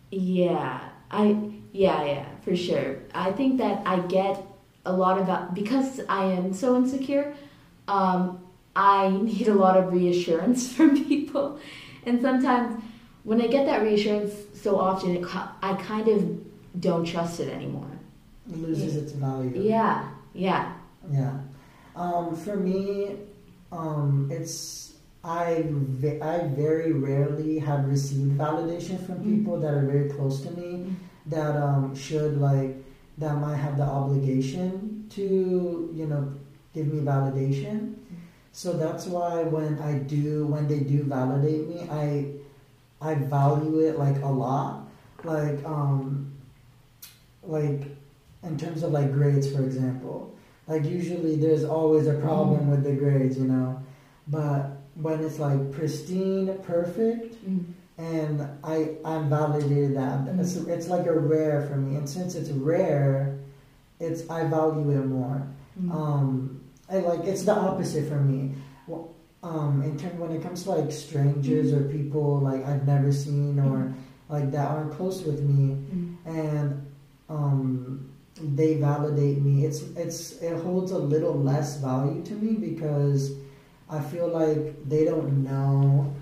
Yeah, 0.10 0.90
I 1.10 1.51
yeah 1.72 2.04
yeah 2.06 2.26
for 2.44 2.56
sure. 2.56 2.98
I 3.14 3.32
think 3.32 3.58
that 3.58 3.82
I 3.86 4.00
get 4.00 4.44
a 4.86 4.94
lot 4.94 5.18
of 5.20 5.54
because 5.54 6.02
I 6.10 6.26
am 6.26 6.54
so 6.54 6.76
insecure. 6.76 7.36
Um, 7.88 8.40
I 8.76 9.10
need 9.22 9.48
a 9.48 9.54
lot 9.54 9.78
of 9.78 9.92
reassurance 9.94 10.72
from 10.76 11.06
people, 11.06 11.60
and 12.06 12.22
sometimes 12.22 12.84
when 13.24 13.42
I 13.42 13.48
get 13.48 13.66
that 13.68 13.84
reassurance 13.84 14.34
so 14.54 14.80
often, 14.80 15.18
it, 15.18 15.26
I 15.62 15.74
kind 15.82 16.08
of 16.08 16.82
don't 16.82 17.06
trust 17.06 17.40
it 17.40 17.50
anymore. 17.50 17.88
It 18.50 18.58
loses 18.58 18.96
its 18.96 19.12
value. 19.12 19.62
Yeah, 19.62 20.10
yeah. 20.34 20.74
Yeah. 21.12 21.38
Um, 21.96 22.36
for 22.36 22.56
me, 22.56 23.18
um, 23.72 24.30
it's 24.32 24.94
I 25.24 25.66
I 26.22 26.48
very 26.56 26.94
rarely 26.94 27.60
have 27.60 27.88
received 27.88 28.38
validation 28.38 29.06
from 29.06 29.18
Mm. 29.20 29.36
people 29.36 29.60
that 29.60 29.74
are 29.74 29.86
very 29.86 30.10
close 30.10 30.42
to 30.42 30.52
me 30.52 30.96
that 31.28 31.56
um, 31.56 31.96
should 31.96 32.40
like 32.40 32.76
that 33.18 33.36
might 33.38 33.58
have 33.58 33.78
the 33.78 33.84
obligation 33.84 35.06
to 35.12 35.92
you 35.94 36.06
know 36.08 36.34
give 36.74 36.88
me 36.88 37.02
validation. 37.02 37.96
So 38.54 38.74
that's 38.74 39.06
why 39.06 39.44
when 39.44 39.80
I 39.80 39.94
do 40.00 40.46
when 40.48 40.68
they 40.68 40.80
do 40.80 41.04
validate 41.04 41.68
me, 41.68 41.88
I 41.90 42.26
I 43.02 43.16
value 43.16 43.80
it 43.80 43.98
like 43.98 44.22
a 44.22 44.28
lot. 44.28 44.88
Like 45.24 45.64
um 45.66 46.34
like 47.44 47.82
in 48.44 48.58
terms 48.58 48.84
of 48.84 48.92
like 48.92 49.12
grades 49.14 49.52
for 49.54 49.64
example. 49.64 50.34
Like 50.68 50.86
usually 50.86 51.36
there's 51.36 51.64
always 51.64 52.08
a 52.08 52.14
problem 52.16 52.70
with 52.70 52.84
the 52.84 52.94
grades, 52.94 53.38
you 53.38 53.46
know. 53.46 53.82
But 54.28 54.78
when 54.96 55.24
it's 55.24 55.40
like 55.40 55.72
pristine, 55.72 56.58
perfect, 56.64 57.36
Mm. 57.46 57.66
And 58.02 58.42
I 58.64 58.96
I'm 59.06 59.30
validated 59.30 59.96
that 59.96 60.28
it's, 60.40 60.56
it's 60.56 60.88
like 60.88 61.06
a 61.06 61.18
rare 61.18 61.68
for 61.68 61.76
me, 61.76 61.96
and 61.98 62.10
since 62.10 62.36
it's 62.36 62.50
rare, 62.50 63.38
it's 64.00 64.28
I 64.30 64.46
value 64.46 64.90
it 64.92 65.06
more. 65.06 65.48
Mm. 65.80 65.92
Um, 65.92 66.62
I 66.90 66.98
like 66.98 67.22
it's 67.26 67.44
the 67.44 67.54
opposite 67.56 68.08
for 68.10 68.20
me. 68.20 68.56
Well, 68.88 69.14
um, 69.44 69.82
in 69.84 69.98
term 69.98 70.18
when 70.20 70.32
it 70.32 70.42
comes 70.42 70.64
to 70.64 70.72
like 70.72 70.92
strangers 70.92 71.72
or 71.74 71.82
people 71.98 72.40
like 72.40 72.66
I've 72.66 72.86
never 72.88 73.12
seen 73.12 73.60
or 73.60 73.94
like 74.30 74.52
that 74.52 74.68
aren't 74.72 74.94
close 74.94 75.24
with 75.24 75.42
me, 75.42 75.76
Mm. 75.76 76.16
and 76.26 76.68
um, 77.30 78.10
they 78.58 78.76
validate 78.76 79.40
me. 79.42 79.66
It's 79.66 79.82
it's 79.96 80.42
it 80.42 80.56
holds 80.64 80.92
a 80.92 80.98
little 80.98 81.38
less 81.52 81.78
value 81.78 82.24
to 82.24 82.34
me 82.34 82.54
because 82.70 83.34
I 83.90 84.00
feel 84.02 84.28
like 84.28 84.88
they 84.90 85.04
don't 85.06 85.44
know, 85.44 86.14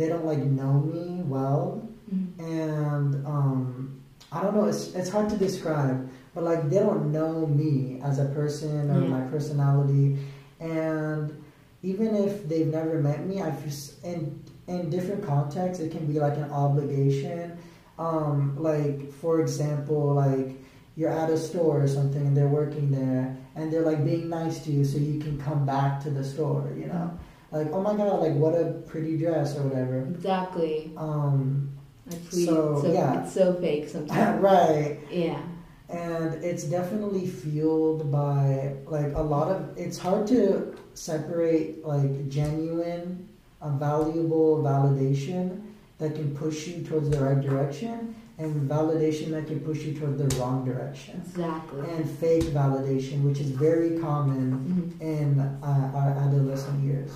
they 0.00 0.08
don't 0.08 0.24
like 0.32 0.40
know 0.60 0.74
me 0.80 1.20
well, 1.34 1.62
Mm. 2.10 2.26
and 2.40 3.10
um, 3.26 4.00
I 4.32 4.42
don't 4.42 4.54
know. 4.56 4.64
It's 4.72 4.94
it's 4.98 5.10
hard 5.14 5.28
to 5.30 5.36
describe, 5.36 6.08
but 6.34 6.42
like 6.50 6.62
they 6.70 6.80
don't 6.80 7.12
know 7.12 7.46
me 7.46 8.00
as 8.02 8.18
a 8.18 8.26
person 8.38 8.90
or 8.90 8.98
Yeah. 9.02 9.08
my 9.16 9.22
personality, 9.34 10.18
and 10.58 11.30
even 11.82 12.10
if 12.26 12.48
they've 12.48 12.66
never 12.78 12.94
met 13.08 13.20
me, 13.30 13.36
I 13.46 13.50
just 13.64 14.02
in 14.04 14.20
in 14.66 14.90
different 14.90 15.22
contexts 15.34 15.78
it 15.84 15.90
can 15.94 16.04
be 16.12 16.18
like 16.26 16.36
an 16.44 16.50
obligation. 16.64 17.58
Um, 17.98 18.56
like 18.58 19.12
for 19.22 19.34
example, 19.44 20.02
like 20.14 20.48
you're 20.96 21.14
at 21.22 21.30
a 21.30 21.38
store 21.48 21.76
or 21.84 21.88
something 21.88 22.24
and 22.28 22.34
they're 22.36 22.54
working 22.62 22.90
there 22.90 23.36
and 23.56 23.70
they're 23.70 23.86
like 23.92 24.02
being 24.04 24.28
nice 24.28 24.56
to 24.64 24.70
you 24.76 24.84
so 24.84 24.96
you 24.98 25.18
can 25.20 25.38
come 25.48 25.64
back 25.64 26.02
to 26.04 26.10
the 26.10 26.24
store. 26.24 26.64
You 26.80 26.86
know, 26.92 27.06
like 27.52 27.68
oh 27.72 27.80
my 27.80 27.94
god, 27.96 28.20
like 28.20 28.34
what 28.34 28.54
a 28.54 28.82
pretty 28.86 29.16
dress 29.18 29.56
or 29.56 29.62
whatever. 29.62 30.00
Exactly. 30.14 30.92
Um, 30.96 31.70
I 32.08 32.14
tweet. 32.30 32.48
So, 32.48 32.80
so 32.82 32.92
yeah. 32.92 33.22
it's 33.22 33.32
so 33.32 33.54
fake 33.54 33.88
sometimes. 33.88 34.40
right. 34.42 34.98
Yeah. 35.10 35.40
and 35.88 36.34
it's 36.44 36.64
definitely 36.64 37.26
fueled 37.26 38.10
by 38.12 38.74
like 38.86 39.12
a 39.14 39.22
lot 39.22 39.48
of 39.48 39.76
it's 39.76 39.98
hard 39.98 40.24
to 40.28 40.74
separate 40.94 41.84
like 41.84 42.28
genuine 42.28 43.28
a 43.62 43.70
valuable 43.70 44.62
validation 44.62 45.60
that 45.98 46.14
can 46.14 46.34
push 46.36 46.68
you 46.68 46.82
towards 46.84 47.10
the 47.10 47.20
right 47.20 47.40
direction 47.40 48.14
and 48.38 48.70
validation 48.70 49.30
that 49.32 49.46
can 49.48 49.60
push 49.60 49.80
you 49.82 49.92
toward 49.98 50.16
the 50.16 50.28
wrong 50.36 50.64
direction 50.64 51.20
Exactly. 51.26 51.80
and 51.90 52.08
fake 52.08 52.44
validation 52.44 53.22
which 53.22 53.40
is 53.40 53.50
very 53.50 53.98
common 53.98 54.40
Mhm. 54.52 55.00
in 55.00 55.40
uh, 55.40 55.90
our 55.98 56.10
adolescent 56.24 56.80
years 56.84 57.10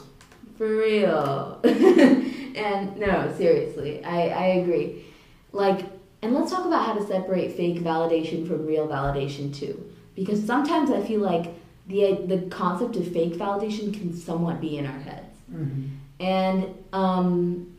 For 0.57 0.69
real. 0.69 1.61
and 1.65 2.97
no, 2.97 3.33
seriously, 3.37 4.05
I, 4.05 4.29
I 4.29 4.45
agree. 4.61 5.05
Like, 5.53 5.87
and 6.23 6.35
let's 6.35 6.51
talk 6.51 6.65
about 6.65 6.87
how 6.87 6.95
to 6.95 7.07
separate 7.07 7.57
fake 7.57 7.81
validation 7.81 8.47
from 8.47 8.67
real 8.67 8.89
validation 8.89 9.55
too. 9.55 9.93
Because 10.15 10.45
sometimes 10.45 10.91
I 10.91 11.03
feel 11.03 11.21
like 11.21 11.55
the 11.87 12.25
the 12.27 12.39
concept 12.49 12.97
of 12.97 13.13
fake 13.13 13.35
validation 13.35 13.93
can 13.93 14.15
somewhat 14.15 14.61
be 14.61 14.79
in 14.79 14.87
our 14.87 14.99
heads. 15.01 15.37
mm-hmm. 15.53 15.87
And 16.21 16.75
um, 16.93 17.77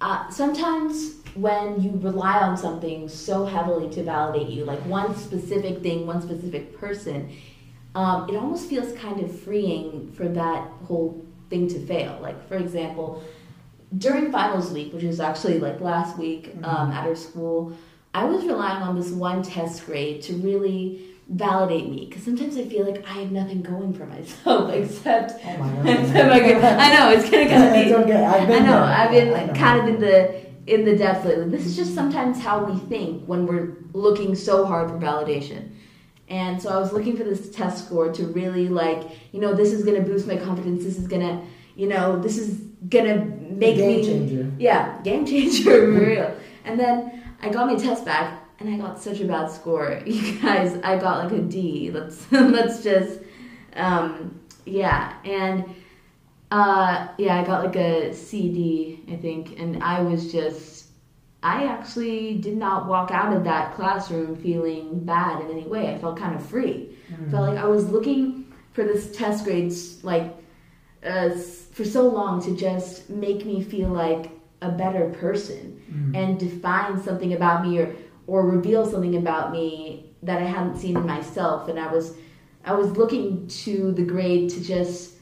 uh, 0.00 0.28
sometimes 0.30 1.16
when 1.34 1.80
you 1.82 1.90
rely 2.02 2.40
on 2.40 2.56
something 2.56 3.08
so 3.08 3.44
heavily 3.44 3.90
to 3.90 4.02
validate 4.02 4.48
you, 4.48 4.64
like 4.64 4.80
one 4.86 5.14
specific 5.14 5.82
thing, 5.82 6.06
one 6.06 6.22
specific 6.22 6.78
person, 6.78 7.30
um, 7.94 8.28
it 8.28 8.36
almost 8.36 8.68
feels 8.68 8.92
kind 8.98 9.20
of 9.20 9.40
freeing 9.40 10.10
for 10.12 10.28
that 10.28 10.68
whole 10.86 11.25
thing 11.50 11.68
to 11.68 11.78
fail. 11.86 12.18
Like, 12.20 12.48
for 12.48 12.56
example, 12.56 13.22
during 13.98 14.32
finals 14.32 14.70
week, 14.70 14.92
which 14.92 15.04
was 15.04 15.20
actually 15.20 15.58
like 15.58 15.80
last 15.80 16.18
week 16.18 16.54
um, 16.62 16.90
at 16.92 17.06
our 17.06 17.14
school, 17.16 17.76
I 18.14 18.24
was 18.24 18.44
relying 18.44 18.82
on 18.82 18.96
this 18.98 19.10
one 19.10 19.42
test 19.42 19.84
grade 19.86 20.22
to 20.22 20.34
really 20.34 21.02
validate 21.28 21.88
me 21.88 22.06
because 22.06 22.22
sometimes 22.22 22.56
I 22.56 22.64
feel 22.66 22.88
like 22.90 23.04
I 23.06 23.14
have 23.14 23.32
nothing 23.32 23.60
going 23.60 23.92
for 23.92 24.06
myself 24.06 24.70
except 24.72 25.32
oh 25.44 25.56
my 25.58 25.72
god 25.82 25.88
except. 25.88 26.80
I 26.80 26.94
know 26.94 27.10
it's 27.10 27.28
gonna 27.28 27.48
kind 27.48 27.64
of 27.64 27.84
be 27.84 27.94
okay 28.12 28.24
I've 28.24 28.48
I 28.48 28.58
know. 28.60 28.66
there. 28.66 28.82
I've 28.84 29.10
been 29.10 29.34
I 29.34 29.46
know. 29.46 29.52
kind 29.54 29.80
of 29.88 29.94
in 29.94 30.00
the 30.00 30.46
in 30.72 30.84
the 30.84 30.96
depths 30.96 31.24
lately. 31.26 31.48
This 31.48 31.66
is 31.66 31.76
just 31.76 31.94
sometimes 31.94 32.40
how 32.40 32.64
we 32.64 32.78
think 32.78 33.24
when 33.26 33.46
we're 33.46 33.76
looking 33.92 34.34
so 34.34 34.64
hard 34.64 34.88
for 34.90 34.98
validation. 34.98 35.70
And 36.28 36.60
so 36.60 36.70
I 36.70 36.78
was 36.78 36.92
looking 36.92 37.16
for 37.16 37.24
this 37.24 37.50
test 37.50 37.86
score 37.86 38.12
to 38.12 38.26
really 38.26 38.68
like, 38.68 39.02
you 39.32 39.40
know, 39.40 39.54
this 39.54 39.72
is 39.72 39.84
gonna 39.84 40.00
boost 40.00 40.26
my 40.26 40.36
confidence. 40.36 40.82
This 40.84 40.98
is 40.98 41.06
gonna, 41.06 41.42
you 41.76 41.88
know, 41.88 42.20
this 42.20 42.36
is 42.36 42.60
gonna 42.88 43.24
make 43.50 43.76
game 43.76 44.00
me, 44.00 44.04
changer 44.04 44.52
yeah, 44.58 45.00
game 45.02 45.24
changer 45.24 45.62
for 45.94 46.06
real. 46.06 46.36
And 46.64 46.78
then 46.78 47.22
I 47.40 47.50
got 47.50 47.66
my 47.66 47.76
test 47.76 48.04
back, 48.04 48.42
and 48.58 48.68
I 48.68 48.76
got 48.76 49.00
such 49.00 49.20
a 49.20 49.24
bad 49.24 49.50
score. 49.50 50.00
You 50.06 50.40
guys, 50.40 50.78
I 50.82 50.98
got 50.98 51.24
like 51.24 51.32
a 51.32 51.42
D. 51.42 51.90
Let's 51.92 52.30
let's 52.32 52.82
just, 52.82 53.20
um, 53.74 54.40
yeah, 54.64 55.14
and 55.24 55.64
uh, 56.50 57.08
yeah, 57.18 57.40
I 57.40 57.44
got 57.44 57.64
like 57.64 57.76
a 57.76 58.14
CD, 58.14 59.00
I 59.10 59.16
think, 59.16 59.58
and 59.58 59.82
I 59.82 60.00
was 60.00 60.30
just, 60.30 60.75
I 61.52 61.56
actually 61.74 62.38
did 62.46 62.56
not 62.66 62.78
walk 62.92 63.08
out 63.20 63.30
of 63.36 63.44
that 63.44 63.74
classroom 63.76 64.30
feeling 64.36 64.84
bad 65.12 65.34
in 65.42 65.48
any 65.56 65.66
way. 65.74 65.84
I 65.92 65.98
felt 66.02 66.16
kind 66.24 66.34
of 66.34 66.44
free. 66.54 66.76
Mm. 67.12 67.30
Felt 67.30 67.44
like 67.48 67.58
I 67.66 67.68
was 67.76 67.84
looking 67.96 68.20
for 68.74 68.82
this 68.90 69.04
test 69.16 69.44
grades 69.44 70.02
like 70.12 70.26
uh, 71.12 71.30
for 71.76 71.84
so 71.84 72.02
long 72.18 72.42
to 72.46 72.50
just 72.66 73.08
make 73.26 73.40
me 73.50 73.62
feel 73.62 73.90
like 73.90 74.24
a 74.68 74.70
better 74.82 75.04
person 75.22 75.72
Mm. 75.86 76.16
and 76.20 76.30
define 76.40 77.00
something 77.00 77.32
about 77.38 77.58
me 77.64 77.78
or 77.78 77.88
or 78.26 78.38
reveal 78.56 78.84
something 78.92 79.14
about 79.24 79.52
me 79.52 79.66
that 80.28 80.38
I 80.42 80.46
hadn't 80.56 80.76
seen 80.82 80.96
in 80.96 81.06
myself 81.06 81.68
and 81.70 81.78
I 81.78 81.88
was 81.92 82.06
I 82.64 82.72
was 82.80 82.88
looking 83.00 83.46
to 83.64 83.92
the 83.92 84.02
grade 84.02 84.50
to 84.54 84.58
just 84.74 85.14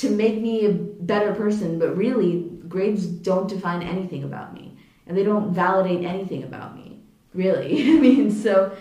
to 0.00 0.06
make 0.22 0.36
me 0.40 0.54
a 0.64 0.72
better 1.12 1.34
person 1.34 1.78
but 1.78 1.90
really 2.04 2.32
grades 2.66 3.04
don't 3.04 3.46
define 3.54 3.82
anything 3.82 4.24
about 4.24 4.54
me 4.58 4.64
and 5.06 5.16
they 5.16 5.24
don't 5.24 5.52
validate 5.52 6.04
anything 6.04 6.42
about 6.42 6.76
me 6.76 6.98
really 7.32 7.82
I 7.96 7.98
mean 7.98 8.30
so 8.30 8.76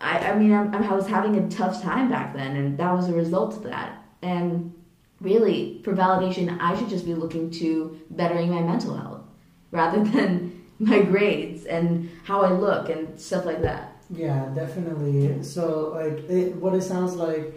I, 0.00 0.18
I 0.18 0.38
mean 0.38 0.52
I'm, 0.52 0.74
I 0.74 0.94
was 0.94 1.06
having 1.06 1.36
a 1.36 1.48
tough 1.48 1.82
time 1.82 2.10
back 2.10 2.34
then 2.34 2.56
and 2.56 2.78
that 2.78 2.92
was 2.92 3.08
a 3.08 3.12
result 3.12 3.56
of 3.56 3.64
that 3.64 4.02
and 4.22 4.72
really 5.20 5.80
for 5.84 5.94
validation 5.94 6.56
I 6.60 6.76
should 6.78 6.88
just 6.88 7.04
be 7.04 7.14
looking 7.14 7.50
to 7.52 8.00
bettering 8.10 8.50
my 8.50 8.62
mental 8.62 8.96
health 8.96 9.22
rather 9.70 10.02
than 10.12 10.58
my 10.78 11.00
grades 11.02 11.64
and 11.64 12.10
how 12.24 12.42
I 12.42 12.52
look 12.52 12.88
and 12.88 13.20
stuff 13.20 13.44
like 13.44 13.62
that. 13.62 13.96
Yeah, 14.10 14.46
definitely. 14.54 15.42
So, 15.42 15.92
like, 15.94 16.28
it, 16.30 16.56
what 16.56 16.74
it 16.74 16.82
sounds 16.82 17.14
like, 17.14 17.52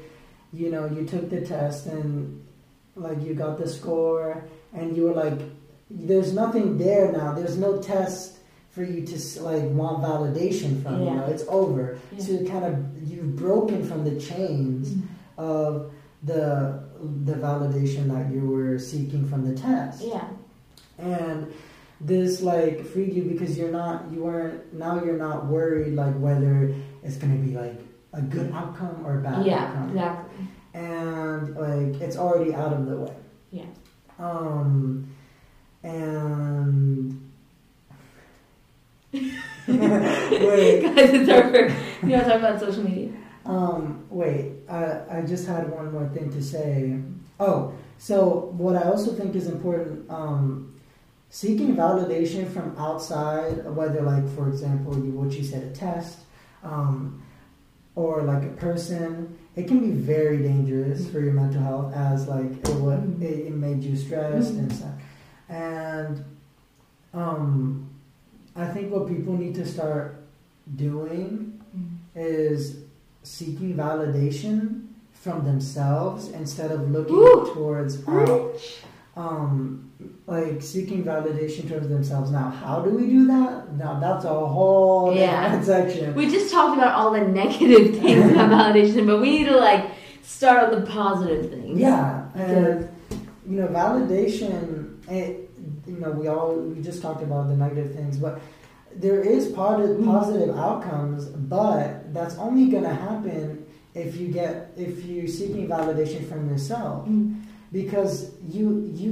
you 0.52 0.70
know, 0.70 0.86
you 0.86 1.06
took 1.06 1.30
the 1.30 1.42
test 1.42 1.86
and, 1.86 2.46
like, 2.96 3.22
you 3.22 3.34
got 3.34 3.58
the 3.58 3.70
score, 3.70 4.44
and 4.74 4.98
you 4.98 5.04
were 5.04 5.14
like, 5.14 5.40
there's 5.96 6.34
nothing 6.34 6.78
there 6.78 7.12
now. 7.12 7.34
There's 7.34 7.58
no 7.58 7.82
test 7.82 8.38
for 8.72 8.84
you 8.84 9.06
to, 9.06 9.42
like, 9.44 9.64
want 9.64 10.02
validation 10.04 10.82
from. 10.82 11.00
You 11.04 11.12
know, 11.12 11.26
it's 11.26 11.44
over. 11.48 11.98
Yeah. 12.12 12.24
So, 12.24 12.32
you 12.34 12.48
kind 12.48 12.66
of, 12.66 13.08
you've 13.10 13.36
broken 13.36 13.86
from 13.88 14.04
the 14.04 14.20
chains 14.20 14.96
of 15.38 15.92
the 16.24 16.84
the 17.26 17.34
validation 17.34 18.08
that 18.14 18.32
you 18.32 18.42
were 18.48 18.78
seeking 18.78 19.28
from 19.28 19.44
the 19.44 19.60
test 19.60 20.04
Yeah. 20.06 20.28
and 21.00 21.52
this 22.00 22.42
like 22.44 22.86
freed 22.86 23.14
you 23.14 23.24
because 23.24 23.58
you're 23.58 23.72
not 23.72 24.06
you 24.12 24.24
weren't 24.24 24.72
now 24.72 25.04
you're 25.04 25.18
not 25.18 25.48
worried 25.48 25.96
like 25.96 26.14
whether 26.20 26.76
it's 27.04 27.16
gonna 27.16 27.38
be 27.38 27.56
like 27.56 27.74
a 28.14 28.22
good 28.22 28.52
outcome 28.52 29.04
or 29.04 29.18
a 29.18 29.22
bad 29.24 29.44
Yeah, 29.48 29.64
outcome 29.66 29.90
exactly. 29.90 30.48
and 30.76 31.56
like 31.56 32.02
it's 32.02 32.18
already 32.18 32.54
out 32.54 32.72
of 32.72 32.86
the 32.86 32.98
way 32.98 33.16
Yeah. 33.50 33.66
um 34.20 35.11
and 35.84 37.18
wait 39.68 40.82
Guys, 40.82 41.10
it's 41.14 41.30
over. 41.30 41.68
You 42.04 42.10
want 42.14 42.24
to 42.24 42.30
talk 42.30 42.40
about 42.40 42.60
social 42.60 42.84
media? 42.84 43.12
Um, 43.46 44.06
wait, 44.10 44.54
I, 44.70 45.02
I 45.18 45.22
just 45.24 45.48
had 45.48 45.70
one 45.72 45.92
more 45.92 46.08
thing 46.10 46.32
to 46.32 46.42
say. 46.42 47.00
Oh, 47.40 47.74
so 47.98 48.52
what 48.58 48.76
I 48.76 48.84
also 48.84 49.14
think 49.14 49.36
is 49.36 49.48
important, 49.48 50.10
um, 50.10 50.74
seeking 51.30 51.76
validation 51.76 52.52
from 52.52 52.76
outside, 52.78 53.66
whether 53.76 54.02
like, 54.02 54.28
for 54.36 54.48
example, 54.48 54.96
you, 54.96 55.12
what 55.12 55.32
you 55.32 55.44
said, 55.44 55.64
a 55.64 55.72
test, 55.72 56.20
um, 56.64 57.22
or 57.96 58.22
like 58.24 58.44
a 58.44 58.50
person, 58.54 59.38
it 59.56 59.68
can 59.68 59.80
be 59.80 59.92
very 59.92 60.38
dangerous 60.38 61.10
for 61.10 61.20
your 61.20 61.34
mental 61.34 61.62
health 61.62 61.94
as 61.94 62.28
like 62.28 62.46
it, 62.52 62.76
what, 62.76 63.00
Mhm. 63.02 63.22
it, 63.22 63.48
it 63.48 63.54
made 63.54 63.84
you 63.84 63.96
stressed 63.96 64.54
Mhm. 64.54 64.60
and 64.60 64.74
stuff. 64.74 64.94
And 65.52 66.24
um, 67.14 67.90
I 68.56 68.66
think 68.68 68.92
what 68.92 69.08
people 69.08 69.38
need 69.38 69.54
to 69.56 69.66
start 69.66 70.16
doing 70.76 71.62
is 72.16 72.78
seeking 73.24 73.76
validation 73.76 74.88
from 75.14 75.46
themselves 75.46 76.30
instead 76.30 76.72
of 76.72 76.90
looking 76.90 77.16
Ooh. 77.16 77.52
towards 77.54 78.08
out. 78.08 78.58
Um, 79.16 79.92
like 80.26 80.62
seeking 80.62 81.04
validation 81.04 81.68
towards 81.68 81.90
themselves. 81.90 82.32
Now, 82.32 82.50
how 82.50 82.80
do 82.82 82.92
we 82.92 83.08
do 83.08 83.28
that? 83.28 83.74
Now, 83.76 84.00
that's 84.00 84.24
a 84.24 84.30
whole 84.30 85.14
Yeah. 85.14 85.62
section. 85.74 86.16
We 86.16 86.28
just 86.32 86.52
talked 86.52 86.78
about 86.78 86.94
all 86.94 87.12
the 87.12 87.22
negative 87.22 88.00
things 88.02 88.32
about 88.32 88.50
validation, 88.74 89.06
but 89.06 89.20
we 89.20 89.32
need 89.40 89.46
to 89.50 89.58
like 89.58 89.92
start 90.24 90.74
on 90.74 90.80
the 90.80 90.90
positive 90.90 91.52
things. 91.52 91.78
Yeah, 91.78 92.24
and 92.36 92.90
you 93.46 93.58
know, 93.60 93.68
validation. 93.68 94.91
It, 95.18 95.50
you 95.92 95.98
know, 96.02 96.12
we 96.20 96.26
all 96.34 96.52
we 96.72 96.82
just 96.90 97.00
talked 97.06 97.24
about 97.30 97.44
the 97.52 97.58
negative 97.66 97.90
things, 97.98 98.16
but 98.26 98.34
there 99.04 99.22
is 99.36 99.44
positive 99.64 99.98
positive 100.06 100.52
outcomes. 100.68 101.26
But 101.56 102.14
that's 102.16 102.36
only 102.46 102.66
going 102.74 102.84
to 102.92 102.98
happen 103.10 103.66
if 103.94 104.10
you 104.20 104.28
get 104.40 104.54
if 104.78 104.94
you're 105.06 105.28
seeking 105.40 105.68
validation 105.68 106.22
from 106.30 106.42
yourself, 106.52 107.00
Mm. 107.08 107.44
because 107.80 108.14
you 108.56 108.66
you 109.02 109.12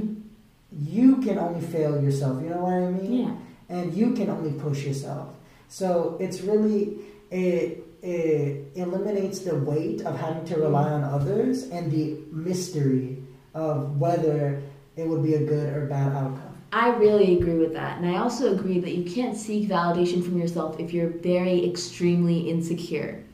you 0.96 1.08
can 1.26 1.36
only 1.46 1.60
fail 1.74 1.92
yourself. 2.06 2.34
You 2.42 2.50
know 2.54 2.62
what 2.68 2.74
I 2.74 2.90
mean? 3.00 3.12
Yeah. 3.24 3.34
and 3.76 3.94
you 4.00 4.08
can 4.18 4.28
only 4.36 4.52
push 4.66 4.80
yourself. 4.88 5.28
So 5.68 6.16
it's 6.24 6.38
really 6.50 6.82
it, 7.30 7.84
it 8.02 8.72
eliminates 8.74 9.38
the 9.48 9.54
weight 9.70 10.00
of 10.08 10.12
having 10.18 10.44
to 10.50 10.54
rely 10.66 10.88
on 10.96 11.02
others 11.04 11.56
and 11.76 11.84
the 11.92 12.06
mystery 12.32 13.18
of 13.54 13.76
whether 14.02 14.60
it 15.00 15.08
would 15.08 15.22
be 15.22 15.34
a 15.34 15.40
good 15.44 15.74
or 15.74 15.86
bad 15.86 16.12
outcome. 16.12 16.56
I 16.72 16.90
really 16.90 17.38
agree 17.38 17.58
with 17.58 17.72
that. 17.72 17.98
And 17.98 18.08
I 18.08 18.18
also 18.18 18.54
agree 18.54 18.78
that 18.78 18.92
you 18.92 19.10
can't 19.10 19.36
seek 19.36 19.68
validation 19.68 20.22
from 20.22 20.38
yourself 20.38 20.78
if 20.78 20.92
you're 20.92 21.08
very 21.08 21.68
extremely 21.68 22.48
insecure. 22.48 23.24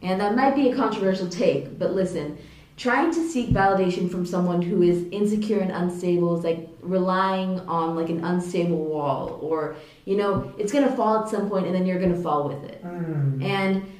And 0.00 0.20
that 0.20 0.36
might 0.36 0.54
be 0.54 0.70
a 0.70 0.76
controversial 0.76 1.28
take, 1.28 1.78
but 1.78 1.92
listen, 1.92 2.38
trying 2.76 3.12
to 3.12 3.28
seek 3.28 3.50
validation 3.50 4.08
from 4.10 4.24
someone 4.24 4.62
who 4.62 4.82
is 4.82 5.04
insecure 5.10 5.58
and 5.58 5.72
unstable 5.72 6.38
is 6.38 6.44
like 6.44 6.68
relying 6.80 7.58
on 7.60 7.96
like 7.96 8.08
an 8.08 8.24
unstable 8.24 8.84
wall 8.84 9.38
or 9.42 9.74
you 10.04 10.16
know, 10.16 10.54
it's 10.56 10.72
going 10.72 10.88
to 10.88 10.96
fall 10.96 11.22
at 11.24 11.28
some 11.28 11.50
point 11.50 11.66
and 11.66 11.74
then 11.74 11.84
you're 11.84 11.98
going 11.98 12.14
to 12.14 12.22
fall 12.22 12.48
with 12.48 12.64
it. 12.64 12.82
Mm. 12.82 13.42
And 13.44 13.92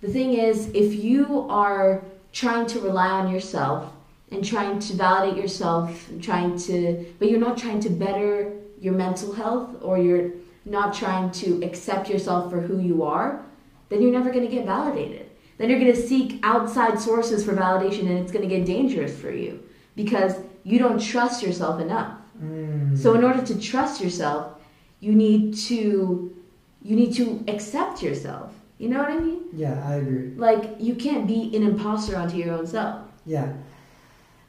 the 0.00 0.08
thing 0.08 0.32
is, 0.34 0.68
if 0.68 0.94
you 0.94 1.46
are 1.50 2.02
trying 2.32 2.66
to 2.68 2.80
rely 2.80 3.08
on 3.08 3.30
yourself 3.30 3.92
and 4.30 4.44
trying 4.44 4.78
to 4.78 4.94
validate 4.94 5.40
yourself, 5.40 6.08
trying 6.20 6.56
to, 6.58 7.06
but 7.18 7.30
you're 7.30 7.40
not 7.40 7.58
trying 7.58 7.80
to 7.80 7.90
better 7.90 8.52
your 8.80 8.94
mental 8.94 9.32
health 9.32 9.76
or 9.82 9.98
you're 9.98 10.30
not 10.64 10.94
trying 10.94 11.30
to 11.32 11.62
accept 11.64 12.08
yourself 12.08 12.50
for 12.50 12.60
who 12.60 12.78
you 12.78 13.02
are, 13.02 13.44
then 13.88 14.00
you're 14.00 14.12
never 14.12 14.30
going 14.30 14.48
to 14.48 14.54
get 14.54 14.64
validated. 14.66 15.28
Then 15.58 15.68
you're 15.68 15.80
going 15.80 15.94
to 15.94 16.00
seek 16.00 16.38
outside 16.42 16.98
sources 16.98 17.44
for 17.44 17.52
validation 17.52 18.08
and 18.08 18.18
it's 18.18 18.32
going 18.32 18.48
to 18.48 18.54
get 18.56 18.64
dangerous 18.64 19.18
for 19.18 19.30
you 19.30 19.62
because 19.94 20.36
you 20.64 20.78
don't 20.78 21.00
trust 21.00 21.42
yourself 21.42 21.80
enough. 21.80 22.16
Mm. 22.42 22.96
So 22.96 23.14
in 23.14 23.24
order 23.24 23.44
to 23.44 23.60
trust 23.60 24.00
yourself, 24.00 24.58
you 25.00 25.14
need 25.14 25.54
to 25.68 26.34
you 26.82 26.96
need 26.96 27.12
to 27.14 27.44
accept 27.48 28.02
yourself. 28.02 28.54
You 28.78 28.88
know 28.88 28.98
what 29.00 29.10
I 29.10 29.18
mean? 29.18 29.42
yeah, 29.52 29.82
I 29.86 29.96
agree. 29.96 30.30
Like 30.36 30.76
you 30.78 30.94
can't 30.94 31.26
be 31.26 31.54
an 31.54 31.62
imposter 31.62 32.16
onto 32.16 32.36
your 32.36 32.54
own 32.54 32.66
self. 32.66 33.02
Yeah, 33.26 33.52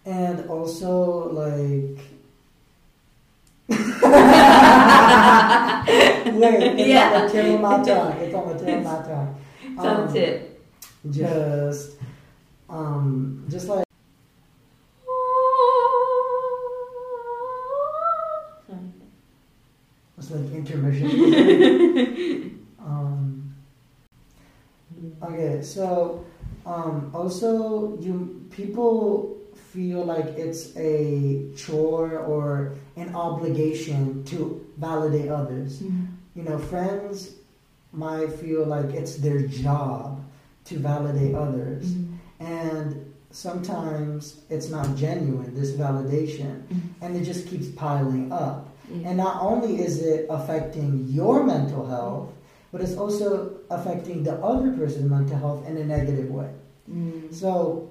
and 0.05 0.49
also 0.49 1.29
like. 1.31 1.99
Wait, 6.33 6.63
it's 6.79 6.87
Yeah. 6.87 7.13
on 7.13 7.21
the 7.21 7.29
tip 7.31 7.45
of 7.53 7.61
my 7.61 7.83
tongue. 7.83 8.17
It's 8.19 8.35
on 8.35 8.47
the 8.49 8.53
tip 8.65 8.77
of 8.77 8.83
my 8.83 9.01
tongue. 9.03 9.35
Um, 9.77 10.15
it. 10.15 10.61
Just, 11.09 11.91
um, 12.69 13.45
just 13.49 13.67
like 13.69 13.85
it's 20.17 20.31
like 20.31 20.51
intermission. 20.53 21.09
um, 22.79 23.55
okay, 25.23 25.61
so 25.61 26.25
um, 26.65 27.11
also 27.13 27.97
you 27.99 28.45
people 28.51 29.40
feel 29.71 30.03
like 30.03 30.25
it's 30.37 30.75
a 30.75 31.49
chore 31.55 32.19
or 32.19 32.73
an 32.97 33.15
obligation 33.15 34.23
to 34.25 34.65
validate 34.77 35.29
others. 35.29 35.79
Mm-hmm. 35.79 36.05
You 36.35 36.43
know, 36.43 36.57
friends 36.57 37.35
might 37.93 38.31
feel 38.33 38.65
like 38.65 38.93
it's 38.93 39.15
their 39.17 39.47
job 39.47 40.23
to 40.65 40.77
validate 40.77 41.35
others, 41.35 41.85
mm-hmm. 41.85 42.45
and 42.45 43.13
sometimes 43.31 44.41
it's 44.49 44.69
not 44.69 44.95
genuine. 44.95 45.53
This 45.55 45.71
validation, 45.71 46.61
mm-hmm. 46.63 47.03
and 47.03 47.15
it 47.15 47.23
just 47.23 47.47
keeps 47.47 47.67
piling 47.69 48.31
up. 48.31 48.67
And 49.05 49.15
not 49.15 49.41
only 49.41 49.79
is 49.79 50.01
it 50.03 50.25
affecting 50.29 51.07
your 51.07 51.45
mental 51.45 51.87
health, 51.87 52.33
but 52.73 52.81
it's 52.81 52.97
also 52.97 53.55
affecting 53.69 54.23
the 54.23 54.35
other 54.43 54.71
person's 54.71 55.09
mental 55.09 55.37
health 55.37 55.65
in 55.65 55.77
a 55.77 55.85
negative 55.85 56.29
way. 56.29 56.51
Mm. 56.89 57.33
So 57.33 57.90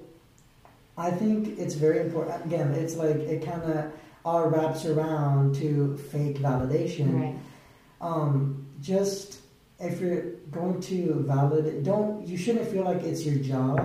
I 1.01 1.09
think 1.09 1.57
it's 1.57 1.73
very 1.73 1.99
important. 1.99 2.45
Again, 2.45 2.73
it's 2.73 2.95
like 2.95 3.15
it 3.15 3.43
kind 3.43 3.63
of 3.63 3.91
all 4.23 4.45
wraps 4.49 4.85
around 4.85 5.55
to 5.55 5.97
fake 6.11 6.37
validation. 6.37 7.19
Right. 7.19 7.35
Um, 7.99 8.67
just 8.81 9.39
if 9.79 9.99
you're 9.99 10.21
going 10.51 10.79
to 10.81 11.23
validate, 11.27 11.83
don't 11.83 12.27
you 12.27 12.37
shouldn't 12.37 12.67
feel 12.69 12.83
like 12.83 13.01
it's 13.01 13.25
your 13.25 13.39
job 13.43 13.77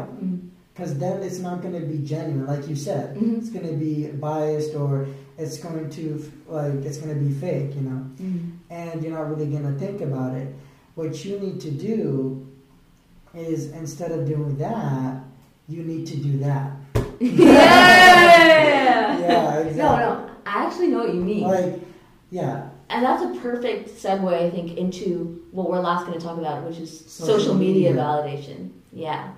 because 0.74 0.98
then 0.98 1.22
it's 1.22 1.38
not 1.38 1.62
going 1.62 1.72
to 1.81 1.87
be 1.87 1.98
genuine, 2.07 2.46
like 2.46 2.68
you 2.68 2.76
said. 2.76 3.16
Mhm. 3.16 3.38
It's 3.38 3.48
going 3.48 3.66
to 3.66 3.79
be 3.88 4.09
biased 4.09 4.74
or 4.74 5.07
it's 5.38 5.57
going 5.59 5.88
to 5.98 6.31
like 6.48 6.74
it's 6.85 6.98
going 6.98 7.14
to 7.18 7.20
be 7.29 7.33
fake, 7.33 7.74
you 7.74 7.81
know. 7.88 8.00
Mhm. 8.20 8.50
And 8.68 9.02
you're 9.02 9.12
not 9.18 9.31
really 9.31 9.46
going 9.50 9.64
to 9.72 9.79
think 9.79 10.02
about 10.02 10.35
it. 10.35 10.48
What 10.96 11.24
you 11.24 11.38
need 11.40 11.61
to 11.62 11.70
do 11.70 12.46
is 13.35 13.70
instead 13.72 14.12
of 14.12 14.26
doing 14.29 14.57
that, 14.59 15.24
you 15.66 15.83
need 15.83 16.07
to 16.09 16.16
do 16.16 16.38
that. 16.40 16.75
Yeah. 17.20 19.18
Yeah, 19.18 19.59
exactly. 19.59 19.76
No, 19.83 19.96
no. 19.96 20.31
I 20.46 20.64
actually 20.66 20.88
know 20.88 20.98
what 20.98 21.14
you 21.14 21.20
mean. 21.20 21.42
Like, 21.42 21.81
yeah, 22.31 22.68
And 22.90 23.05
that's 23.05 23.22
a 23.22 23.40
perfect 23.40 23.88
segue, 23.90 24.33
I 24.33 24.50
think, 24.50 24.76
into 24.76 25.42
what 25.52 25.70
we're 25.70 25.81
last 25.81 26.07
going 26.07 26.18
to 26.18 26.24
talk 26.24 26.38
about, 26.38 26.62
which 26.64 26.79
is 26.79 26.90
Social 27.07 27.38
social, 27.38 27.55
media. 27.55 27.90
media. 27.90 28.02
validation. 28.02 28.70
Yeah. 28.92 29.31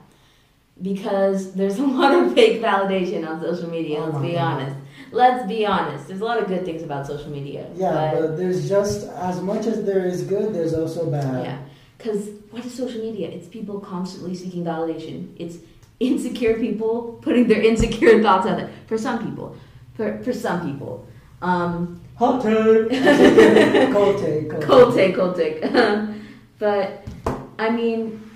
Because 0.80 1.52
there's 1.54 1.78
a 1.78 1.84
lot 1.86 2.12
of 2.14 2.34
fake 2.34 2.62
validation 2.62 3.28
on 3.28 3.40
social 3.40 3.68
media, 3.68 3.98
Oh 4.00 4.06
let's 4.06 4.18
be 4.20 4.32
God. 4.32 4.60
honest. 4.62 4.76
Let's 5.10 5.46
be 5.48 5.66
honest. 5.66 6.06
There's 6.08 6.20
a 6.20 6.24
lot 6.24 6.38
of 6.40 6.48
good 6.48 6.64
things 6.64 6.82
about 6.82 7.06
social 7.06 7.30
media. 7.30 7.68
yeah. 7.74 8.12
but- 8.12 8.20
But 8.20 8.36
there's 8.36 8.68
just 8.68 9.08
as 9.08 9.40
much 9.40 9.66
as 9.66 9.84
there 9.84 10.04
is 10.06 10.22
good, 10.24 10.54
there's 10.54 10.74
also 10.74 11.10
bad. 11.10 11.44
Yeah, 11.44 11.58
because 11.96 12.28
what 12.50 12.64
is 12.64 12.72
social 12.74 13.00
media? 13.02 13.28
It's 13.28 13.48
people 13.48 13.80
constantly 13.80 14.34
seeking 14.34 14.64
validation. 14.64 15.28
It's 15.38 15.56
insecure 16.00 16.54
people 16.54 17.18
putting 17.22 17.48
their 17.48 17.62
insecure 17.62 18.22
thoughts 18.22 18.46
out 18.46 18.56
there. 18.56 18.70
For 18.86 18.98
some 18.98 19.24
people, 19.24 19.56
for 19.94 20.22
for 20.22 20.32
some 20.32 20.70
people, 20.70 21.06
um, 21.42 22.00
Hot 22.16 22.42
take. 22.42 22.52
cold 23.92 24.18
take. 24.20 24.50
Cold, 24.50 24.64
cold 24.64 24.94
take, 24.94 25.14
cold 25.14 25.36
take. 25.36 25.62
but 26.58 27.06
I 27.58 27.70
mean, 27.70 28.28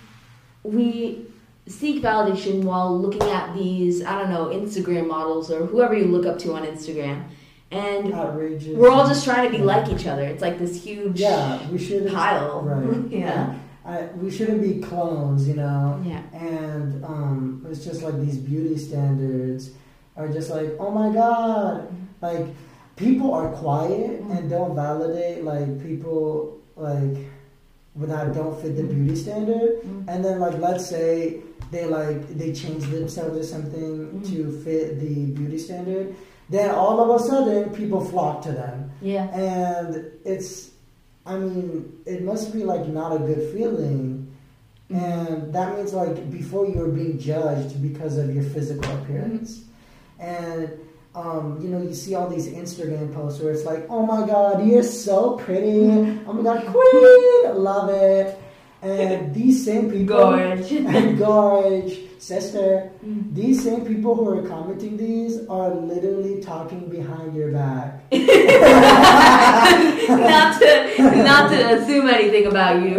we 0.63 1.27
seek 1.67 2.03
validation 2.03 2.63
while 2.63 2.97
looking 2.97 3.23
at 3.23 3.55
these 3.55 4.05
I 4.05 4.19
don't 4.19 4.31
know 4.31 4.47
Instagram 4.47 5.09
models 5.09 5.51
or 5.51 5.67
whoever 5.67 5.97
you 5.97 6.05
look 6.05 6.27
up 6.27 6.39
to 6.41 6.55
on 6.55 6.65
Instagram, 6.65 7.25
and 7.73 8.13
Outrageous. 8.15 8.77
we're 8.77 8.91
all 8.91 9.09
just 9.09 9.25
trying 9.25 9.51
to 9.51 9.57
be 9.57 9.65
like 9.65 9.89
each 9.89 10.07
other. 10.07 10.23
It's 10.23 10.43
like 10.43 10.59
this 10.59 10.83
huge 10.85 11.21
Yeah, 11.21 11.69
we 11.71 11.79
should 11.79 12.13
pile. 12.13 12.63
Right. 12.63 13.11
yeah. 13.11 13.59
I, 13.85 14.05
we 14.17 14.31
shouldn't 14.31 14.63
be 14.63 14.81
clones, 14.81 15.47
you 15.49 15.55
know. 15.55 16.01
Yeah. 16.05 16.23
And 16.33 17.05
um, 17.05 17.67
it's 17.69 17.85
just 17.85 18.03
like 18.03 18.21
these 18.21 18.37
beauty 18.37 18.77
standards 18.79 19.71
are 20.17 20.29
just 20.29 20.51
like, 20.51 20.71
oh 20.79 20.91
my 20.91 21.13
god, 21.13 21.89
like 22.21 22.47
people 22.97 23.33
are 23.35 23.49
quiet 23.51 24.21
and 24.21 24.49
don't 24.51 24.75
validate 24.75 25.43
like 25.45 25.83
people 25.83 26.59
like 26.77 27.17
that 27.97 28.33
don't 28.35 28.61
fit 28.63 28.77
the 28.77 28.85
beauty 28.85 29.17
standard. 29.17 29.83
Mm. 29.83 30.05
And 30.09 30.25
then 30.25 30.39
like 30.41 30.59
let's 30.59 30.87
say 30.89 31.41
they 31.71 31.87
like 31.87 32.29
they 32.39 32.53
change 32.53 32.85
themselves 32.87 33.37
or 33.39 33.43
something 33.43 34.09
Mhm. 34.21 34.31
to 34.31 34.53
fit 34.63 35.01
the 35.01 35.27
beauty 35.33 35.59
standard, 35.59 36.15
then 36.51 36.71
all 36.71 37.01
of 37.01 37.21
a 37.21 37.25
sudden 37.25 37.71
people 37.71 38.05
flock 38.05 38.43
to 38.43 38.53
them 38.53 38.91
Yeah. 39.01 39.25
and 39.35 40.05
it's 40.25 40.72
i 41.27 41.37
mean 41.37 42.01
it 42.07 42.23
must 42.23 42.53
be 42.53 42.65
like 42.65 42.87
not 42.87 43.15
a 43.15 43.19
good 43.19 43.53
feeling. 43.55 44.29
And 44.91 45.55
that 45.55 45.75
means 45.77 45.95
like 45.95 46.31
before 46.31 46.67
you 46.67 46.75
were 46.75 46.89
being 46.89 47.19
judged 47.19 47.81
because 47.81 48.19
of 48.19 48.35
your 48.35 48.45
physical 48.45 48.93
appearance. 48.99 49.65
And 50.19 50.71
um, 51.15 51.59
you 51.63 51.69
know 51.69 51.81
you 51.81 51.95
see 51.95 52.15
all 52.15 52.29
these 52.29 52.49
instagram 52.49 53.15
posts 53.15 53.41
where 53.41 53.53
it's 53.53 53.65
like 53.65 53.87
oh 53.91 54.05
my 54.05 54.27
god 54.27 54.67
you're 54.67 54.83
so 54.83 55.37
pretty. 55.37 55.85
Oh 56.27 56.33
my 56.33 56.43
god 56.43 56.67
queen 56.67 57.57
love 57.57 57.89
it 57.91 58.42
and 58.83 59.33
these 59.33 59.65
same 59.65 59.89
people 59.91 60.17
Gorge. 60.17 60.73
and 60.73 61.19
gorge 61.25 61.99
sister 62.19 62.91
Mm. 63.05 63.35
these 63.35 63.63
same 63.65 63.85
people 63.85 64.15
who 64.15 64.29
are 64.39 64.43
commenting 64.47 64.97
these 64.97 65.45
are 65.49 65.71
literally 65.75 66.41
talking 66.41 66.89
behind 66.89 67.35
your 67.35 67.51
back 67.51 67.99
not 70.09 70.59
to 70.61 70.71
not 71.23 71.51
to 71.51 71.57
assume 71.75 72.09
anything 72.09 72.47
about 72.47 72.83
you. 72.83 72.99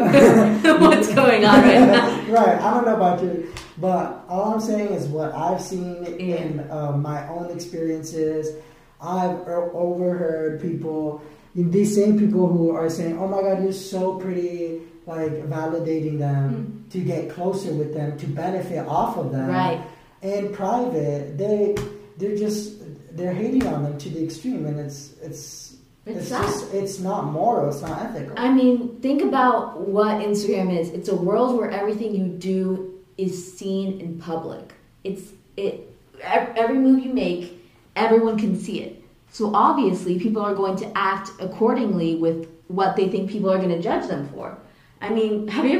What's 0.79 1.13
going 1.13 1.45
on 1.45 1.61
right 1.61 1.79
now? 1.79 2.21
right. 2.31 2.57
I 2.61 2.73
don't 2.73 2.85
know 2.85 2.95
about 2.95 3.21
you, 3.23 3.51
but 3.77 4.23
all 4.29 4.53
I'm 4.53 4.61
saying 4.61 4.89
is 4.93 5.07
what 5.07 5.33
I've 5.33 5.61
seen 5.61 6.03
in 6.05 6.59
uh, 6.69 6.91
my 6.97 7.27
own 7.29 7.49
experiences. 7.51 8.55
I've 9.01 9.39
overheard 9.47 10.61
people, 10.61 11.21
these 11.55 11.93
same 11.95 12.17
people 12.17 12.47
who 12.47 12.71
are 12.71 12.89
saying, 12.89 13.17
"Oh 13.19 13.27
my 13.27 13.41
God, 13.41 13.63
you're 13.63 13.73
so 13.73 14.15
pretty," 14.15 14.81
like 15.05 15.31
validating 15.49 16.17
them 16.19 16.85
mm. 16.87 16.91
to 16.91 16.99
get 16.99 17.29
closer 17.29 17.73
with 17.73 17.93
them, 17.93 18.17
to 18.17 18.27
benefit 18.27 18.87
off 18.87 19.17
of 19.17 19.31
them. 19.31 19.49
Right. 19.49 19.81
In 20.21 20.53
private, 20.53 21.37
they 21.37 21.75
they're 22.17 22.37
just 22.37 22.81
they're 23.15 23.33
hating 23.33 23.67
on 23.67 23.83
them 23.83 23.97
to 23.97 24.09
the 24.09 24.23
extreme, 24.23 24.65
and 24.65 24.79
it's 24.79 25.13
it's 25.21 25.73
It's 26.05 26.17
it's 26.19 26.29
just 26.29 26.73
it's 26.73 26.99
not 26.99 27.31
moral. 27.31 27.69
It's 27.69 27.81
not 27.81 28.01
ethical. 28.01 28.37
I 28.37 28.51
mean, 28.51 28.99
think 28.99 29.21
about 29.23 29.79
what 29.87 30.19
Instagram 30.21 30.77
is. 30.77 30.89
It's 30.89 31.09
a 31.09 31.15
world 31.15 31.57
where 31.57 31.71
everything 31.71 32.13
you 32.13 32.27
do 32.27 33.01
is 33.17 33.57
seen 33.57 34.01
in 34.01 34.19
public. 34.19 34.73
It's 35.03 35.31
it 35.55 35.89
every 36.21 36.77
move 36.77 37.03
you 37.05 37.13
make, 37.13 37.61
everyone 37.95 38.37
can 38.37 38.59
see 38.59 38.81
it. 38.81 39.01
So 39.31 39.55
obviously, 39.55 40.19
people 40.19 40.41
are 40.41 40.53
going 40.53 40.77
to 40.77 40.91
act 40.97 41.31
accordingly 41.39 42.15
with 42.15 42.47
what 42.67 42.95
they 42.95 43.07
think 43.07 43.29
people 43.29 43.49
are 43.49 43.57
going 43.57 43.69
to 43.69 43.81
judge 43.81 44.07
them 44.07 44.29
for. 44.29 44.57
I 45.03 45.09
mean, 45.09 45.47
have 45.49 45.65
you 45.65 45.75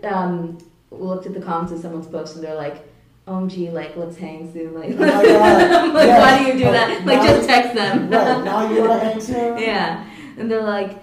ever 0.00 0.14
um, 0.14 0.58
looked 0.90 1.26
at 1.26 1.34
the 1.34 1.40
comments 1.40 1.72
of 1.72 1.80
someone's 1.80 2.06
post 2.06 2.36
and 2.36 2.44
they're 2.44 2.54
like, 2.54 2.86
"OMG, 3.26 3.72
like 3.72 3.96
let's 3.96 4.16
hang 4.16 4.52
soon." 4.52 4.74
Like, 4.74 4.90
Oh 4.92 4.94
like 5.94 6.06
Yes. 6.06 6.20
why 6.22 6.38
do 6.38 6.44
you 6.52 6.58
do 6.62 6.68
Oh, 6.68 6.72
that? 6.72 7.04
Like, 7.04 7.22
just 7.28 7.48
text 7.48 7.74
them. 7.74 8.08
right 8.10 8.44
now, 8.44 8.70
you 8.70 8.80
want 8.82 8.92
to 9.02 9.08
hang 9.08 9.20
soon? 9.30 9.58
yeah 9.58 10.04
and 10.38 10.48
they're 10.50 10.62
like 10.62 10.98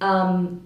um 0.00 0.60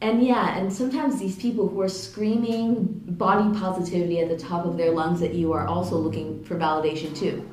and 0.00 0.22
yeah 0.24 0.56
and 0.58 0.72
sometimes 0.72 1.18
these 1.18 1.36
people 1.36 1.68
who 1.68 1.80
are 1.80 1.88
screaming 1.88 2.84
body 3.08 3.48
positivity 3.58 4.20
at 4.20 4.28
the 4.28 4.36
top 4.38 4.64
of 4.64 4.76
their 4.76 4.90
lungs 4.90 5.20
at 5.22 5.34
you 5.34 5.52
are 5.52 5.66
also 5.66 5.96
looking 5.96 6.42
for 6.44 6.56
validation 6.56 7.14
too 7.16 7.46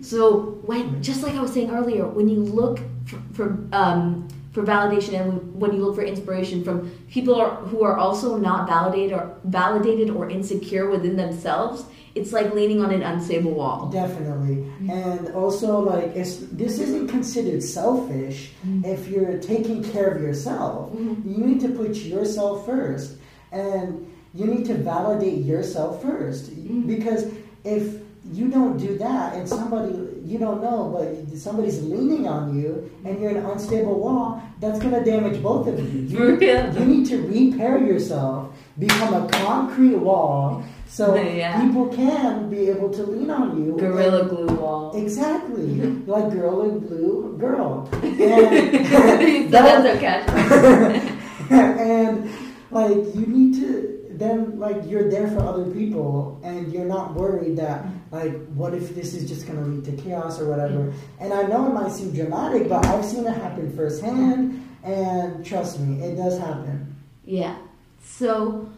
so 0.00 0.58
when 0.64 1.02
just 1.02 1.22
like 1.22 1.34
i 1.34 1.40
was 1.40 1.52
saying 1.52 1.70
earlier 1.70 2.06
when 2.06 2.28
you 2.28 2.40
look 2.40 2.80
for, 3.04 3.18
for 3.32 3.58
um 3.72 4.26
for 4.56 4.62
validation 4.64 5.12
and 5.20 5.54
when 5.60 5.70
you 5.74 5.80
look 5.84 5.94
for 5.94 6.02
inspiration 6.02 6.64
from 6.64 6.90
people 7.10 7.34
are, 7.34 7.56
who 7.70 7.84
are 7.84 7.96
also 7.98 8.38
not 8.38 8.66
validated 8.66 9.12
or 9.12 9.36
validated 9.44 10.08
or 10.08 10.30
insecure 10.30 10.88
within 10.88 11.14
themselves 11.14 11.84
it's 12.14 12.32
like 12.32 12.54
leaning 12.54 12.80
on 12.82 12.90
an 12.90 13.02
unstable 13.02 13.52
wall 13.52 13.90
Definitely, 13.90 14.64
and 14.88 15.28
also 15.34 15.80
like 15.80 16.16
it's 16.16 16.36
this 16.62 16.78
isn't 16.78 17.08
considered 17.08 17.62
selfish 17.62 18.52
if 18.82 19.08
you're 19.08 19.36
taking 19.52 19.82
care 19.92 20.08
of 20.12 20.22
yourself. 20.22 20.90
Mhm. 20.94 21.36
You 21.36 21.44
need 21.44 21.60
to 21.60 21.68
put 21.68 21.94
yourself 21.96 22.64
first, 22.64 23.18
and 23.52 24.06
you 24.34 24.46
need 24.46 24.64
to 24.72 24.74
validate 24.94 25.40
yourself 25.44 26.00
first 26.00 26.44
Mhm. 26.56 26.86
because 26.86 27.26
if 27.64 27.84
you 28.32 28.48
don't 28.48 28.76
do 28.76 28.98
that 28.98 29.34
and 29.34 29.48
somebody 29.48 29.92
you 30.24 30.38
don't 30.38 30.60
know 30.62 30.90
but 30.96 31.38
somebody's 31.38 31.80
leaning 31.82 32.26
on 32.26 32.58
you 32.58 32.90
and 33.04 33.20
you're 33.20 33.30
an 33.30 33.44
unstable 33.46 33.98
wall 34.00 34.42
that's 34.60 34.78
going 34.80 34.92
to 34.92 35.04
damage 35.04 35.40
both 35.42 35.68
of 35.68 35.78
you. 35.78 36.00
You, 36.02 36.40
you 36.78 36.84
need 36.84 37.06
to 37.06 37.22
repair 37.22 37.78
yourself 37.78 38.52
become 38.78 39.14
a 39.14 39.28
concrete 39.28 39.96
wall 39.96 40.64
so 40.88 41.14
Yeah. 41.14 41.60
people 41.60 41.88
can 41.88 42.48
be 42.50 42.68
able 42.70 42.90
to 42.90 43.02
lean 43.04 43.30
on 43.30 43.62
you 43.62 43.76
gorilla 43.78 44.20
and- 44.22 44.30
glue 44.30 44.46
wall. 44.56 44.96
Exactly. 44.96 45.80
Like 46.06 46.30
girl 46.32 46.62
in 46.62 46.78
blue 46.80 47.36
girl. 47.38 47.88
And 47.92 49.50
that's 49.52 49.84
so 49.84 49.98
casual 50.00 51.16
and 51.50 52.30
like 52.70 52.96
you 53.14 53.26
need 53.26 53.54
to 53.60 53.95
then 54.18 54.58
like 54.58 54.76
you're 54.86 55.10
there 55.10 55.28
for 55.28 55.40
other 55.40 55.70
people 55.70 56.40
and 56.42 56.72
you're 56.72 56.84
not 56.84 57.14
worried 57.14 57.56
that 57.56 57.84
like 58.10 58.34
what 58.48 58.74
if 58.74 58.94
this 58.94 59.14
is 59.14 59.28
just 59.28 59.46
going 59.46 59.58
to 59.58 59.64
lead 59.64 59.84
to 59.84 60.02
chaos 60.02 60.40
or 60.40 60.48
whatever 60.48 60.78
mm-hmm. 60.78 61.22
and 61.22 61.32
i 61.32 61.42
know 61.42 61.66
it 61.66 61.74
might 61.74 61.92
seem 61.92 62.12
dramatic 62.12 62.68
but 62.68 62.84
i've 62.86 63.04
seen 63.04 63.26
it 63.26 63.32
happen 63.32 63.74
firsthand 63.76 64.62
and 64.82 65.44
trust 65.44 65.80
me 65.80 66.02
it 66.02 66.16
does 66.16 66.38
happen 66.38 66.96
Yeah. 67.26 67.56
So 68.00 68.70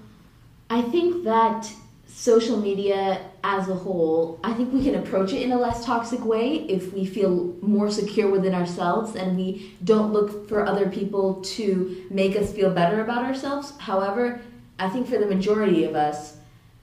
I 0.71 0.81
think 0.83 1.25
that 1.25 1.71
social 2.07 2.57
media 2.57 3.21
as 3.45 3.69
a 3.69 3.75
whole, 3.75 4.41
I 4.43 4.55
think 4.55 4.73
we 4.73 4.83
can 4.83 4.97
approach 4.97 5.33
it 5.33 5.43
in 5.43 5.53
a 5.53 5.59
less 5.59 5.85
toxic 5.85 6.25
way 6.25 6.55
if 6.69 6.93
we 6.93 7.05
feel 7.05 7.55
more 7.61 7.91
secure 7.91 8.31
within 8.31 8.55
ourselves 8.55 9.15
and 9.15 9.37
we 9.37 9.77
don't 9.85 10.13
look 10.13 10.49
for 10.49 10.67
other 10.67 10.89
people 10.89 11.43
to 11.43 12.07
make 12.11 12.35
us 12.35 12.53
feel 12.53 12.71
better 12.71 13.03
about 13.03 13.25
ourselves. 13.25 13.75
However, 13.79 14.41
I 14.79 14.89
think 14.89 15.09
for 15.09 15.19
the 15.19 15.27
majority 15.27 15.85
of 15.85 15.95
us, 15.95 16.37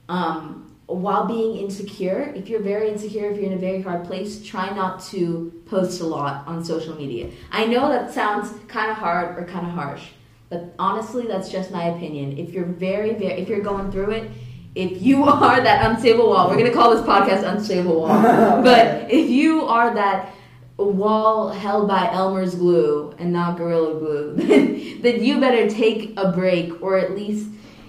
um, 0.08 0.74
while 0.86 1.26
being 1.26 1.56
insecure, 1.56 2.32
if 2.36 2.48
you're 2.48 2.60
very 2.60 2.88
insecure, 2.90 3.30
if 3.30 3.36
you're 3.36 3.46
in 3.46 3.54
a 3.54 3.58
very 3.58 3.82
hard 3.82 4.04
place, 4.04 4.44
try 4.44 4.70
not 4.70 5.02
to 5.04 5.52
post 5.66 6.00
a 6.00 6.06
lot 6.06 6.46
on 6.46 6.64
social 6.64 6.94
media. 6.94 7.30
I 7.50 7.66
know 7.66 7.88
that 7.88 8.14
sounds 8.14 8.52
kind 8.68 8.90
of 8.90 8.96
hard 8.96 9.36
or 9.36 9.44
kind 9.46 9.66
of 9.66 9.72
harsh, 9.72 10.04
but 10.48 10.74
honestly, 10.78 11.26
that's 11.26 11.48
just 11.48 11.72
my 11.72 11.84
opinion. 11.86 12.38
If 12.38 12.52
you're 12.52 12.66
very, 12.66 13.14
very, 13.14 13.40
if 13.40 13.48
you're 13.48 13.60
going 13.60 13.90
through 13.90 14.12
it, 14.12 14.30
if 14.76 15.02
you 15.02 15.24
are 15.28 15.60
that 15.60 15.90
unstable 15.90 16.28
wall, 16.28 16.48
we're 16.48 16.58
gonna 16.58 16.72
call 16.72 16.94
this 16.94 17.04
podcast 17.04 17.42
unstable 17.42 18.02
wall. 18.02 18.22
but 18.62 19.10
if 19.10 19.28
you 19.28 19.62
are 19.62 19.92
that 19.94 20.32
wall 20.76 21.48
held 21.48 21.88
by 21.88 22.12
Elmer's 22.12 22.54
glue 22.54 23.12
and 23.18 23.32
not 23.32 23.56
Gorilla 23.56 23.98
Glue, 23.98 24.34
then, 24.36 25.02
then 25.02 25.24
you 25.24 25.40
better 25.40 25.68
take 25.68 26.12
a 26.16 26.30
break 26.30 26.80
or 26.82 26.96
at 26.96 27.16
least, 27.16 27.48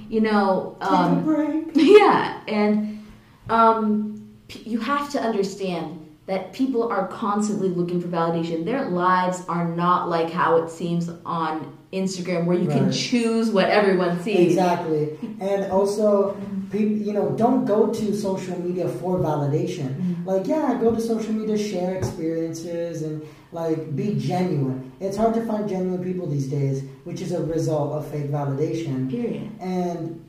you 0.10 0.22
know, 0.22 0.78
um, 0.82 1.16
Take 1.16 1.20
a 1.20 1.26
break. 1.26 1.70
yeah, 1.74 2.42
and 2.48 3.06
um, 3.50 4.36
p- 4.48 4.70
you 4.70 4.80
have 4.80 5.10
to 5.12 5.22
understand 5.22 6.04
that 6.28 6.52
people 6.52 6.88
are 6.90 7.08
constantly 7.08 7.70
looking 7.70 8.02
for 8.02 8.10
validation. 8.10 8.66
Their 8.66 8.90
lives 8.90 9.44
are 9.48 9.66
not 9.66 10.10
like 10.10 10.30
how 10.30 10.58
it 10.58 10.70
seems 10.70 11.10
on 11.26 11.78
Instagram, 11.94 12.46
where 12.46 12.58
you 12.58 12.68
can 12.68 12.92
choose 12.92 13.50
what 13.50 13.70
everyone 13.70 14.22
sees. 14.22 14.50
Exactly. 14.52 15.18
And 15.40 15.72
also, 15.72 16.34
people, 16.70 16.98
you 16.98 17.14
know, 17.14 17.32
don't 17.32 17.64
go 17.64 17.94
to 17.94 18.14
social 18.14 18.60
media 18.60 18.90
for 18.90 19.20
validation. 19.20 19.96
Mm-hmm. 19.96 20.28
Like, 20.28 20.48
yeah, 20.48 20.78
go 20.82 20.94
to 20.94 21.00
social 21.00 21.32
media, 21.32 21.58
share 21.58 21.96
experiences, 21.96 23.04
and 23.04 23.26
like 23.54 23.96
be 23.96 24.16
genuine. 24.20 24.87
It's 25.00 25.18
hard 25.18 25.34
to 25.36 25.46
find 25.46 25.70
genuine 25.70 26.04
people 26.04 26.28
these 26.28 26.48
days, 26.48 26.84
which 27.04 27.22
is 27.22 27.32
a 27.32 27.44
result 27.44 27.94
of 27.94 28.10
fake 28.10 28.32
validation. 28.32 29.10
Period. 29.10 29.52
And 29.60 30.24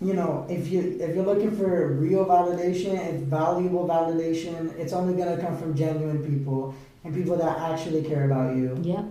you 0.00 0.12
know, 0.14 0.46
if 0.48 0.68
you 0.68 0.98
if 1.00 1.14
you're 1.14 1.24
looking 1.24 1.56
for 1.56 1.94
real 1.94 2.24
validation 2.26 2.98
and 2.98 3.26
valuable 3.26 3.88
validation, 3.88 4.76
it's 4.78 4.92
only 4.92 5.14
gonna 5.14 5.40
come 5.40 5.56
from 5.56 5.74
genuine 5.74 6.22
people 6.24 6.74
and 7.04 7.14
people 7.14 7.36
that 7.36 7.58
actually 7.58 8.02
care 8.02 8.24
about 8.24 8.56
you. 8.56 8.78
Yep. 8.82 9.04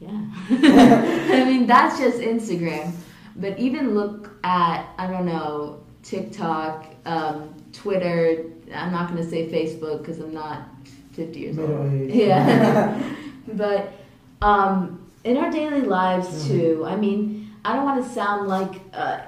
Yeah. 0.00 0.24
I 1.32 1.44
mean, 1.44 1.66
that's 1.66 1.98
just 1.98 2.18
Instagram. 2.18 2.92
But 3.36 3.58
even 3.58 3.94
look 3.94 4.30
at, 4.44 4.92
I 4.98 5.06
don't 5.06 5.26
know, 5.26 5.82
TikTok, 6.02 6.86
um, 7.06 7.54
Twitter. 7.72 8.44
I'm 8.74 8.92
not 8.92 9.10
going 9.10 9.22
to 9.22 9.28
say 9.28 9.48
Facebook 9.48 9.98
because 9.98 10.18
I'm 10.18 10.34
not 10.34 10.68
50 11.12 11.38
years 11.40 11.58
old. 11.58 11.92
Age. 11.92 12.10
Yeah. 12.14 13.02
but 13.54 13.92
um, 14.40 15.00
in 15.24 15.36
our 15.36 15.50
daily 15.50 15.82
lives, 15.82 16.26
Mhm. 16.28 16.48
too, 16.48 16.84
I 16.86 16.96
mean, 16.96 17.50
I 17.64 17.74
don't 17.76 17.84
want 17.84 18.04
to 18.04 18.10
sound 18.10 18.48
like 18.48 18.80
uh, 18.92 19.18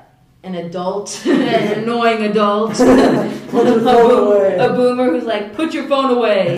an 0.42 0.54
adult, 0.56 1.24
an 1.26 1.82
annoying 1.84 2.22
adult, 2.24 2.78
a, 2.80 3.46
boom- 3.50 4.60
a 4.60 4.68
boomer 4.74 5.10
who's 5.10 5.24
like, 5.24 5.54
put 5.54 5.72
your 5.72 5.84
phone 5.88 6.10
away. 6.16 6.50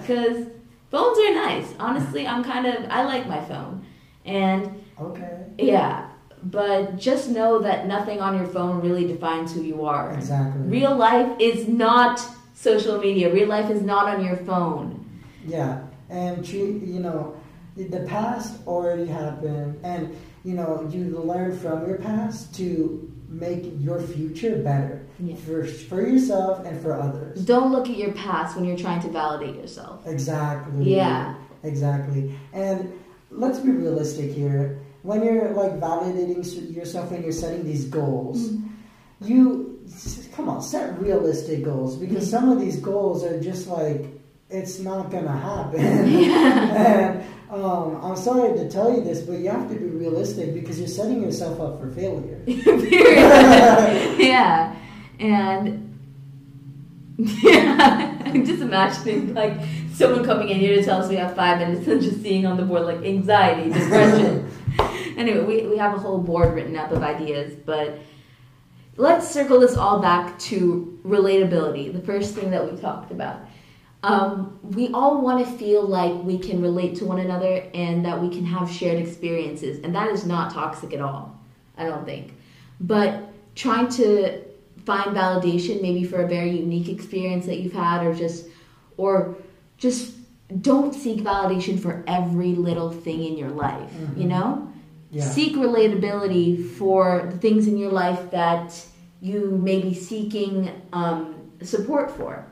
Because 0.00 0.46
phones 0.90 1.18
are 1.18 1.34
nice. 1.34 1.74
Honestly, 1.78 2.26
I'm 2.26 2.42
kind 2.44 2.66
of, 2.66 2.86
I 2.90 3.04
like 3.04 3.26
my 3.28 3.40
phone. 3.44 3.84
And 4.24 4.82
okay. 5.00 5.44
yeah, 5.58 6.08
but 6.44 6.96
just 6.96 7.30
know 7.30 7.58
that 7.60 7.86
nothing 7.86 8.20
on 8.20 8.36
your 8.36 8.46
phone 8.46 8.80
really 8.80 9.06
defines 9.06 9.52
who 9.54 9.62
you 9.62 9.84
are. 9.84 10.12
Exactly. 10.12 10.62
Real 10.62 10.94
life 10.94 11.30
is 11.40 11.66
not 11.66 12.20
social 12.58 12.98
media, 12.98 13.32
real 13.32 13.48
life 13.48 13.70
is 13.70 13.82
not 13.82 14.06
on 14.12 14.24
your 14.24 14.36
phone. 14.36 15.04
Yeah, 15.46 15.82
and 16.10 16.44
treat 16.44 16.82
you 16.82 17.00
know, 17.00 17.36
the 17.76 18.00
past 18.00 18.66
already 18.66 19.06
happened, 19.06 19.78
and 19.84 20.16
you 20.44 20.54
know 20.54 20.88
you 20.90 21.04
learn 21.18 21.56
from 21.56 21.86
your 21.86 21.98
past 21.98 22.54
to 22.56 23.10
make 23.28 23.70
your 23.78 24.00
future 24.00 24.56
better 24.62 25.06
Yeah. 25.20 25.36
for 25.36 25.64
for 25.64 26.00
yourself 26.06 26.64
and 26.66 26.80
for 26.80 26.94
others. 26.94 27.44
Don't 27.44 27.70
look 27.72 27.88
at 27.88 27.96
your 27.96 28.12
past 28.12 28.56
when 28.56 28.64
you're 28.64 28.78
trying 28.78 29.02
to 29.02 29.08
validate 29.08 29.56
yourself. 29.56 30.06
Exactly. 30.06 30.94
Yeah. 30.96 31.34
Exactly. 31.62 32.32
And 32.52 32.92
let's 33.30 33.58
be 33.58 33.70
realistic 33.70 34.32
here. 34.32 34.78
When 35.02 35.22
you're 35.22 35.50
like 35.50 35.78
validating 35.78 36.74
yourself 36.74 37.12
and 37.12 37.22
you're 37.22 37.32
setting 37.32 37.64
these 37.64 37.84
goals, 37.84 38.48
mm-hmm. 38.48 39.28
you 39.28 39.78
s- 39.86 40.27
come 40.38 40.48
on, 40.48 40.62
set 40.62 40.96
realistic 41.02 41.64
goals 41.64 41.96
because 41.96 42.24
Mhm. 42.24 42.30
some 42.30 42.48
of 42.52 42.60
these 42.60 42.76
goals 42.76 43.24
are 43.24 43.40
just 43.40 43.66
like 43.68 44.06
it's 44.50 44.78
not 44.78 45.10
gonna 45.10 45.36
happen. 45.36 46.08
Yeah. 46.08 47.20
and 47.50 47.62
um, 47.62 47.98
I'm 48.02 48.16
sorry 48.16 48.56
to 48.56 48.70
tell 48.70 48.94
you 48.94 49.02
this, 49.02 49.20
but 49.22 49.38
you 49.40 49.50
have 49.50 49.68
to 49.68 49.74
be 49.74 49.86
realistic 49.86 50.54
because 50.54 50.78
you're 50.78 50.86
setting 51.00 51.20
yourself 51.22 51.60
up 51.60 51.80
for 51.80 51.90
failure. 51.90 52.40
Yeah. 54.30 54.74
And 55.18 55.98
yeah, 57.18 58.16
I'm 58.26 58.44
just 58.46 58.62
imagining 58.62 59.34
like 59.34 59.54
someone 59.92 60.24
coming 60.24 60.48
in 60.50 60.58
here 60.60 60.76
to 60.76 60.84
tell 60.84 61.02
us 61.02 61.08
we 61.10 61.16
have 61.16 61.34
five 61.34 61.58
minutes 61.58 61.84
and 61.88 62.00
just 62.00 62.22
seeing 62.22 62.46
on 62.46 62.56
the 62.56 62.62
board 62.62 62.82
like 62.82 63.02
anxiety, 63.04 63.70
depression. 63.72 64.48
anyway, 65.16 65.42
we, 65.44 65.66
we 65.66 65.76
have 65.76 65.94
a 65.94 65.98
whole 65.98 66.18
board 66.18 66.54
written 66.54 66.76
up 66.76 66.92
of 66.92 67.02
ideas, 67.02 67.54
but 67.66 67.98
let's 68.98 69.30
circle 69.30 69.60
this 69.60 69.76
all 69.76 70.00
back 70.00 70.38
to 70.40 70.98
relatability, 71.06 71.92
the 71.92 72.00
first 72.00 72.34
thing 72.34 72.50
that 72.50 72.70
we 72.70 72.78
talked 72.78 73.12
about. 73.12 73.40
Um, 74.02 74.58
we 74.62 74.88
all 74.92 75.20
want 75.20 75.44
to 75.44 75.50
feel 75.56 75.82
like 75.82 76.12
we 76.22 76.38
can 76.38 76.60
relate 76.60 76.96
to 76.96 77.04
one 77.06 77.20
another 77.20 77.64
and 77.74 78.04
that 78.04 78.20
we 78.20 78.28
can 78.28 78.44
have 78.44 78.70
shared 78.70 78.98
experiences, 78.98 79.80
and 79.82 79.94
that 79.94 80.10
is 80.10 80.26
not 80.26 80.52
toxic 80.52 80.92
at 80.92 81.00
all. 81.00 81.38
I 81.76 81.84
don't 81.84 82.04
think. 82.04 82.34
But 82.80 83.32
trying 83.54 83.88
to 83.90 84.42
find 84.84 85.16
validation 85.16 85.80
maybe 85.80 86.04
for 86.04 86.22
a 86.22 86.28
very 86.28 86.50
unique 86.50 86.88
experience 86.88 87.46
that 87.46 87.60
you've 87.60 87.72
had 87.72 88.04
or 88.04 88.14
just 88.14 88.46
or 88.96 89.36
just 89.76 90.14
don't 90.62 90.92
seek 90.94 91.20
validation 91.20 91.78
for 91.78 92.02
every 92.08 92.54
little 92.54 92.90
thing 92.90 93.22
in 93.24 93.36
your 93.36 93.50
life, 93.50 93.92
you 94.16 94.24
Mhm. 94.24 94.28
know? 94.28 94.67
Yeah. 95.10 95.24
Seek 95.24 95.54
relatability 95.56 96.70
for 96.72 97.28
the 97.32 97.38
things 97.38 97.66
in 97.66 97.78
your 97.78 97.90
life 97.90 98.30
that 98.30 98.84
you 99.20 99.50
may 99.62 99.80
be 99.80 99.94
seeking 99.94 100.70
um, 100.92 101.34
support 101.62 102.10
for. 102.10 102.44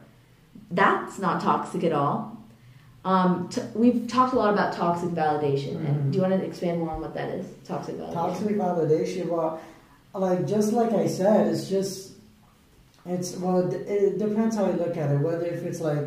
That's 0.71 1.19
not 1.19 1.42
toxic 1.42 1.85
at 1.85 1.92
all. 1.92 2.37
Um, 3.05 3.49
t- 3.51 3.62
we've 3.75 4.09
talked 4.09 4.33
a 4.33 4.37
lot 4.37 4.53
about 4.53 4.73
toxic 4.73 5.11
validation. 5.11 5.77
Mhm. 5.77 5.88
And 5.88 6.12
do 6.12 6.16
you 6.19 6.23
want 6.25 6.40
to 6.40 6.45
expand 6.45 6.81
more 6.81 6.90
on 6.90 7.01
what 7.01 7.14
that 7.14 7.29
is? 7.29 7.47
Toxic 7.64 7.97
validation. 7.99 8.14
Toxic 8.14 8.49
validation, 8.57 9.29
well, 9.29 9.61
like 10.14 10.47
just 10.47 10.73
like 10.73 10.92
I 10.92 11.07
said, 11.07 11.47
it's 11.49 11.69
just 11.69 12.12
it's 13.05 13.37
well, 13.37 13.71
it, 13.73 13.75
it 13.87 14.19
depends 14.19 14.57
how 14.57 14.66
you 14.66 14.73
look 14.73 14.97
at 14.97 15.12
it. 15.12 15.21
Whether 15.21 15.45
if 15.47 15.62
it's 15.62 15.81
like 15.81 15.99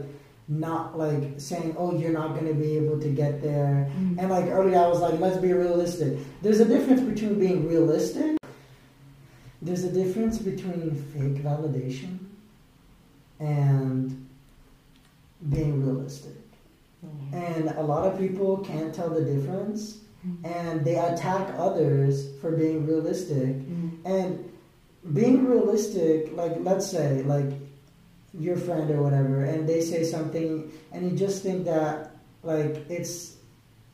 not 0.50 0.98
like 0.98 1.36
saying, 1.38 1.76
"Oh, 1.78 1.96
you're 1.96 2.12
not 2.12 2.34
going 2.34 2.48
to 2.48 2.54
be 2.60 2.76
able 2.78 3.00
to 3.00 3.10
get 3.10 3.42
there," 3.42 3.90
Mhm. 3.96 4.18
and 4.20 4.30
like 4.32 4.48
earlier 4.50 4.80
I 4.80 4.88
was 4.88 5.00
like, 5.00 5.20
"Let's 5.20 5.38
be 5.38 5.54
realistic." 5.54 6.18
There's 6.42 6.60
a 6.60 6.66
difference 6.66 7.02
between 7.02 7.38
being 7.40 7.68
realistic. 7.68 8.38
There's 9.62 9.84
a 9.84 9.92
difference 9.92 10.38
between 10.40 10.96
fake 11.14 11.44
validation 11.44 12.18
and 13.40 14.26
being 15.50 15.86
realistic. 15.86 16.34
And 17.32 17.70
a 17.78 17.82
lot 17.84 18.06
of 18.12 18.18
people 18.20 18.58
can't 18.58 18.94
tell 18.94 19.10
the 19.10 19.22
difference 19.24 20.00
and 20.44 20.84
they 20.84 20.96
attack 20.98 21.54
others 21.58 22.28
for 22.42 22.52
being 22.52 22.86
realistic. 22.86 23.56
Mhm. 23.56 23.92
And 24.04 24.46
being 25.14 25.46
realistic, 25.46 26.36
like 26.36 26.58
let's 26.62 26.88
say, 26.88 27.24
like 27.24 27.52
your 28.38 28.58
friend 28.58 28.90
or 28.92 29.02
whatever, 29.02 29.44
and 29.44 29.68
they 29.68 29.82
say 29.82 30.04
something, 30.04 30.72
and 30.92 31.10
you 31.12 31.18
just 31.18 31.44
think 31.44 31.66
that 31.66 32.12
like 32.44 32.86
it's 32.90 33.38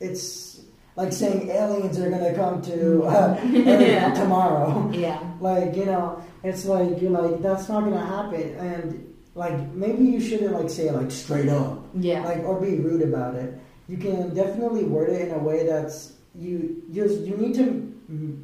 it's 0.00 0.62
like 0.96 1.12
saying 1.12 1.48
aliens 1.50 1.98
are 1.98 2.10
gonna 2.10 2.34
come 2.34 2.60
to 2.62 3.04
uh, 3.04 3.40
Yeah. 3.50 4.12
tomorrow. 4.14 4.90
Yeah. 4.92 5.20
Like 5.40 5.76
you 5.76 5.86
know, 5.86 6.22
it's 6.42 6.64
like 6.66 7.00
you're 7.00 7.10
like 7.10 7.40
that's 7.42 7.68
not 7.68 7.84
gonna 7.84 8.04
happen, 8.04 8.54
and 8.58 9.14
like 9.34 9.56
maybe 9.72 10.04
you 10.04 10.20
shouldn't 10.20 10.52
like 10.52 10.70
say 10.70 10.90
like 10.90 11.10
straight 11.10 11.48
up 11.48 11.84
Yeah. 11.94 12.24
like 12.24 12.38
or 12.44 12.60
be 12.60 12.76
rude 12.76 13.02
about 13.02 13.34
it. 13.34 13.58
You 13.88 13.96
can 13.96 14.34
definitely 14.34 14.84
word 14.84 15.10
it 15.10 15.28
in 15.28 15.34
a 15.34 15.38
way 15.38 15.66
that's 15.66 16.14
you 16.34 16.82
you 16.90 17.04
you 17.24 17.36
need 17.36 17.54
to 17.54 17.92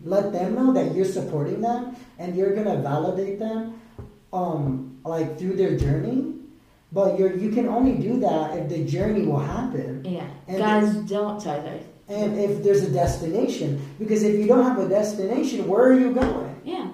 let 0.04 0.32
them 0.32 0.54
know 0.54 0.72
that 0.72 0.94
you're 0.94 1.04
supporting 1.04 1.60
them 1.60 1.94
and 2.18 2.34
you're 2.36 2.54
gonna 2.54 2.76
validate 2.82 3.38
them, 3.38 3.80
um, 4.32 4.91
like 5.04 5.38
through 5.38 5.56
their 5.56 5.76
journey. 5.76 6.34
But 6.92 7.18
you're 7.18 7.34
you 7.36 7.50
can 7.50 7.68
only 7.68 7.94
do 7.94 8.20
that 8.20 8.56
if 8.58 8.68
the 8.68 8.84
journey 8.84 9.24
will 9.24 9.38
happen 9.38 10.04
yeah. 10.04 10.26
And 10.46 10.58
Guys, 10.58 10.94
don't 11.08 11.40
sorry, 11.40 11.62
sorry. 11.62 11.80
and 12.08 12.38
if 12.38 12.62
there's 12.62 12.82
a 12.82 12.90
destination. 12.90 13.80
Because 13.98 14.22
if 14.22 14.38
you 14.38 14.46
don't 14.46 14.64
have 14.64 14.78
a 14.78 14.88
destination, 14.88 15.66
where 15.66 15.84
are 15.84 15.98
you 15.98 16.12
going? 16.12 16.60
Yeah. 16.64 16.90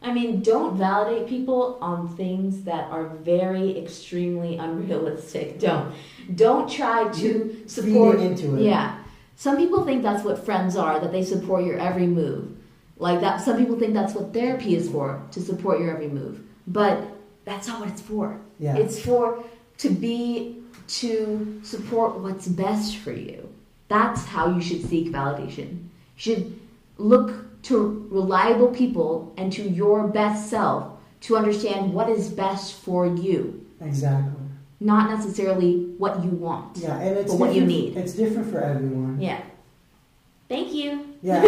I 0.00 0.12
mean, 0.12 0.42
don't 0.42 0.76
validate 0.76 1.28
people 1.28 1.76
on 1.80 2.08
things 2.16 2.62
that 2.62 2.88
are 2.90 3.08
very 3.08 3.76
extremely 3.76 4.56
unrealistic. 4.56 5.58
Don't. 5.66 5.92
Don't 6.36 6.70
try 6.70 7.08
to 7.14 7.64
support 7.66 8.18
Feeding 8.18 8.32
into 8.32 8.56
it. 8.56 8.62
Yeah. 8.62 8.96
Some 9.34 9.56
people 9.56 9.84
think 9.84 10.04
that's 10.04 10.24
what 10.24 10.44
friends 10.44 10.76
are, 10.76 11.00
that 11.00 11.10
they 11.10 11.24
support 11.24 11.64
your 11.64 11.80
every 11.80 12.06
move. 12.06 12.56
Like 12.98 13.20
that 13.22 13.40
some 13.40 13.56
people 13.56 13.76
think 13.76 13.92
that's 13.92 14.14
what 14.14 14.32
therapy 14.32 14.76
is 14.76 14.88
for, 14.88 15.20
to 15.32 15.40
support 15.40 15.80
your 15.80 15.90
every 15.90 16.08
move. 16.08 16.42
But 16.68 17.02
that's 17.48 17.66
not 17.66 17.80
what 17.80 17.88
it's 17.88 18.00
for. 18.02 18.38
Yeah. 18.58 18.76
It's 18.76 18.98
for 19.00 19.42
to 19.78 19.88
be 19.90 20.56
to 21.00 21.60
support 21.64 22.18
what's 22.20 22.46
best 22.48 22.96
for 22.98 23.12
you. 23.12 23.48
That's 23.88 24.24
how 24.26 24.50
you 24.54 24.60
should 24.60 24.84
seek 24.88 25.12
validation. 25.12 25.68
You 26.16 26.18
should 26.24 26.60
look 26.98 27.62
to 27.64 28.06
reliable 28.10 28.68
people 28.68 29.32
and 29.36 29.52
to 29.54 29.62
your 29.62 30.06
best 30.08 30.48
self 30.50 30.92
to 31.22 31.36
understand 31.36 31.92
what 31.92 32.08
is 32.08 32.28
best 32.28 32.74
for 32.74 33.06
you, 33.06 33.66
Exactly. 33.80 34.30
not 34.78 35.10
necessarily 35.10 35.86
what 35.98 36.22
you 36.22 36.30
want. 36.30 36.76
Yeah, 36.78 36.96
and 36.98 37.16
it's 37.18 37.32
But 37.32 37.40
what 37.40 37.54
you 37.54 37.64
need. 37.64 37.96
It's 37.96 38.12
different 38.12 38.50
for 38.52 38.60
everyone. 38.60 39.20
Yeah. 39.20 39.40
Thank 40.48 40.72
you. 40.72 41.14
Yeah. 41.22 41.42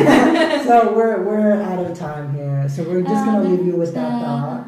so 0.67 0.93
we're 0.95 1.23
we're 1.23 1.63
out 1.63 1.79
of 1.87 1.97
time 1.97 2.35
here. 2.35 2.69
So 2.69 2.83
we're 2.83 3.03
just 3.03 3.25
gonna 3.25 3.41
Um, 3.41 3.51
leave 3.51 3.65
you 3.67 3.77
with 3.77 3.95
that 3.95 4.13
uh, 4.13 4.21
thought, 4.21 4.67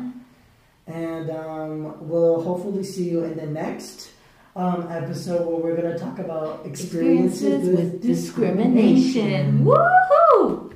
and 0.92 1.30
um, 1.30 2.08
we'll 2.08 2.42
hopefully 2.42 2.84
see 2.84 3.08
you 3.08 3.24
in 3.24 3.36
the 3.36 3.46
next 3.46 4.10
um, 4.54 4.86
episode 4.90 5.46
where 5.46 5.56
we're 5.56 5.76
gonna 5.76 5.98
talk 5.98 6.18
about 6.18 6.64
experiences, 6.66 7.42
Experiences 7.42 7.76
with 7.78 8.02
discrimination. 8.02 9.64
Woohoo! 9.64 10.74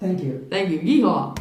Thank 0.00 0.22
you. 0.22 0.46
Thank 0.50 0.70
you. 0.70 0.78
Yeehaw. 0.80 1.36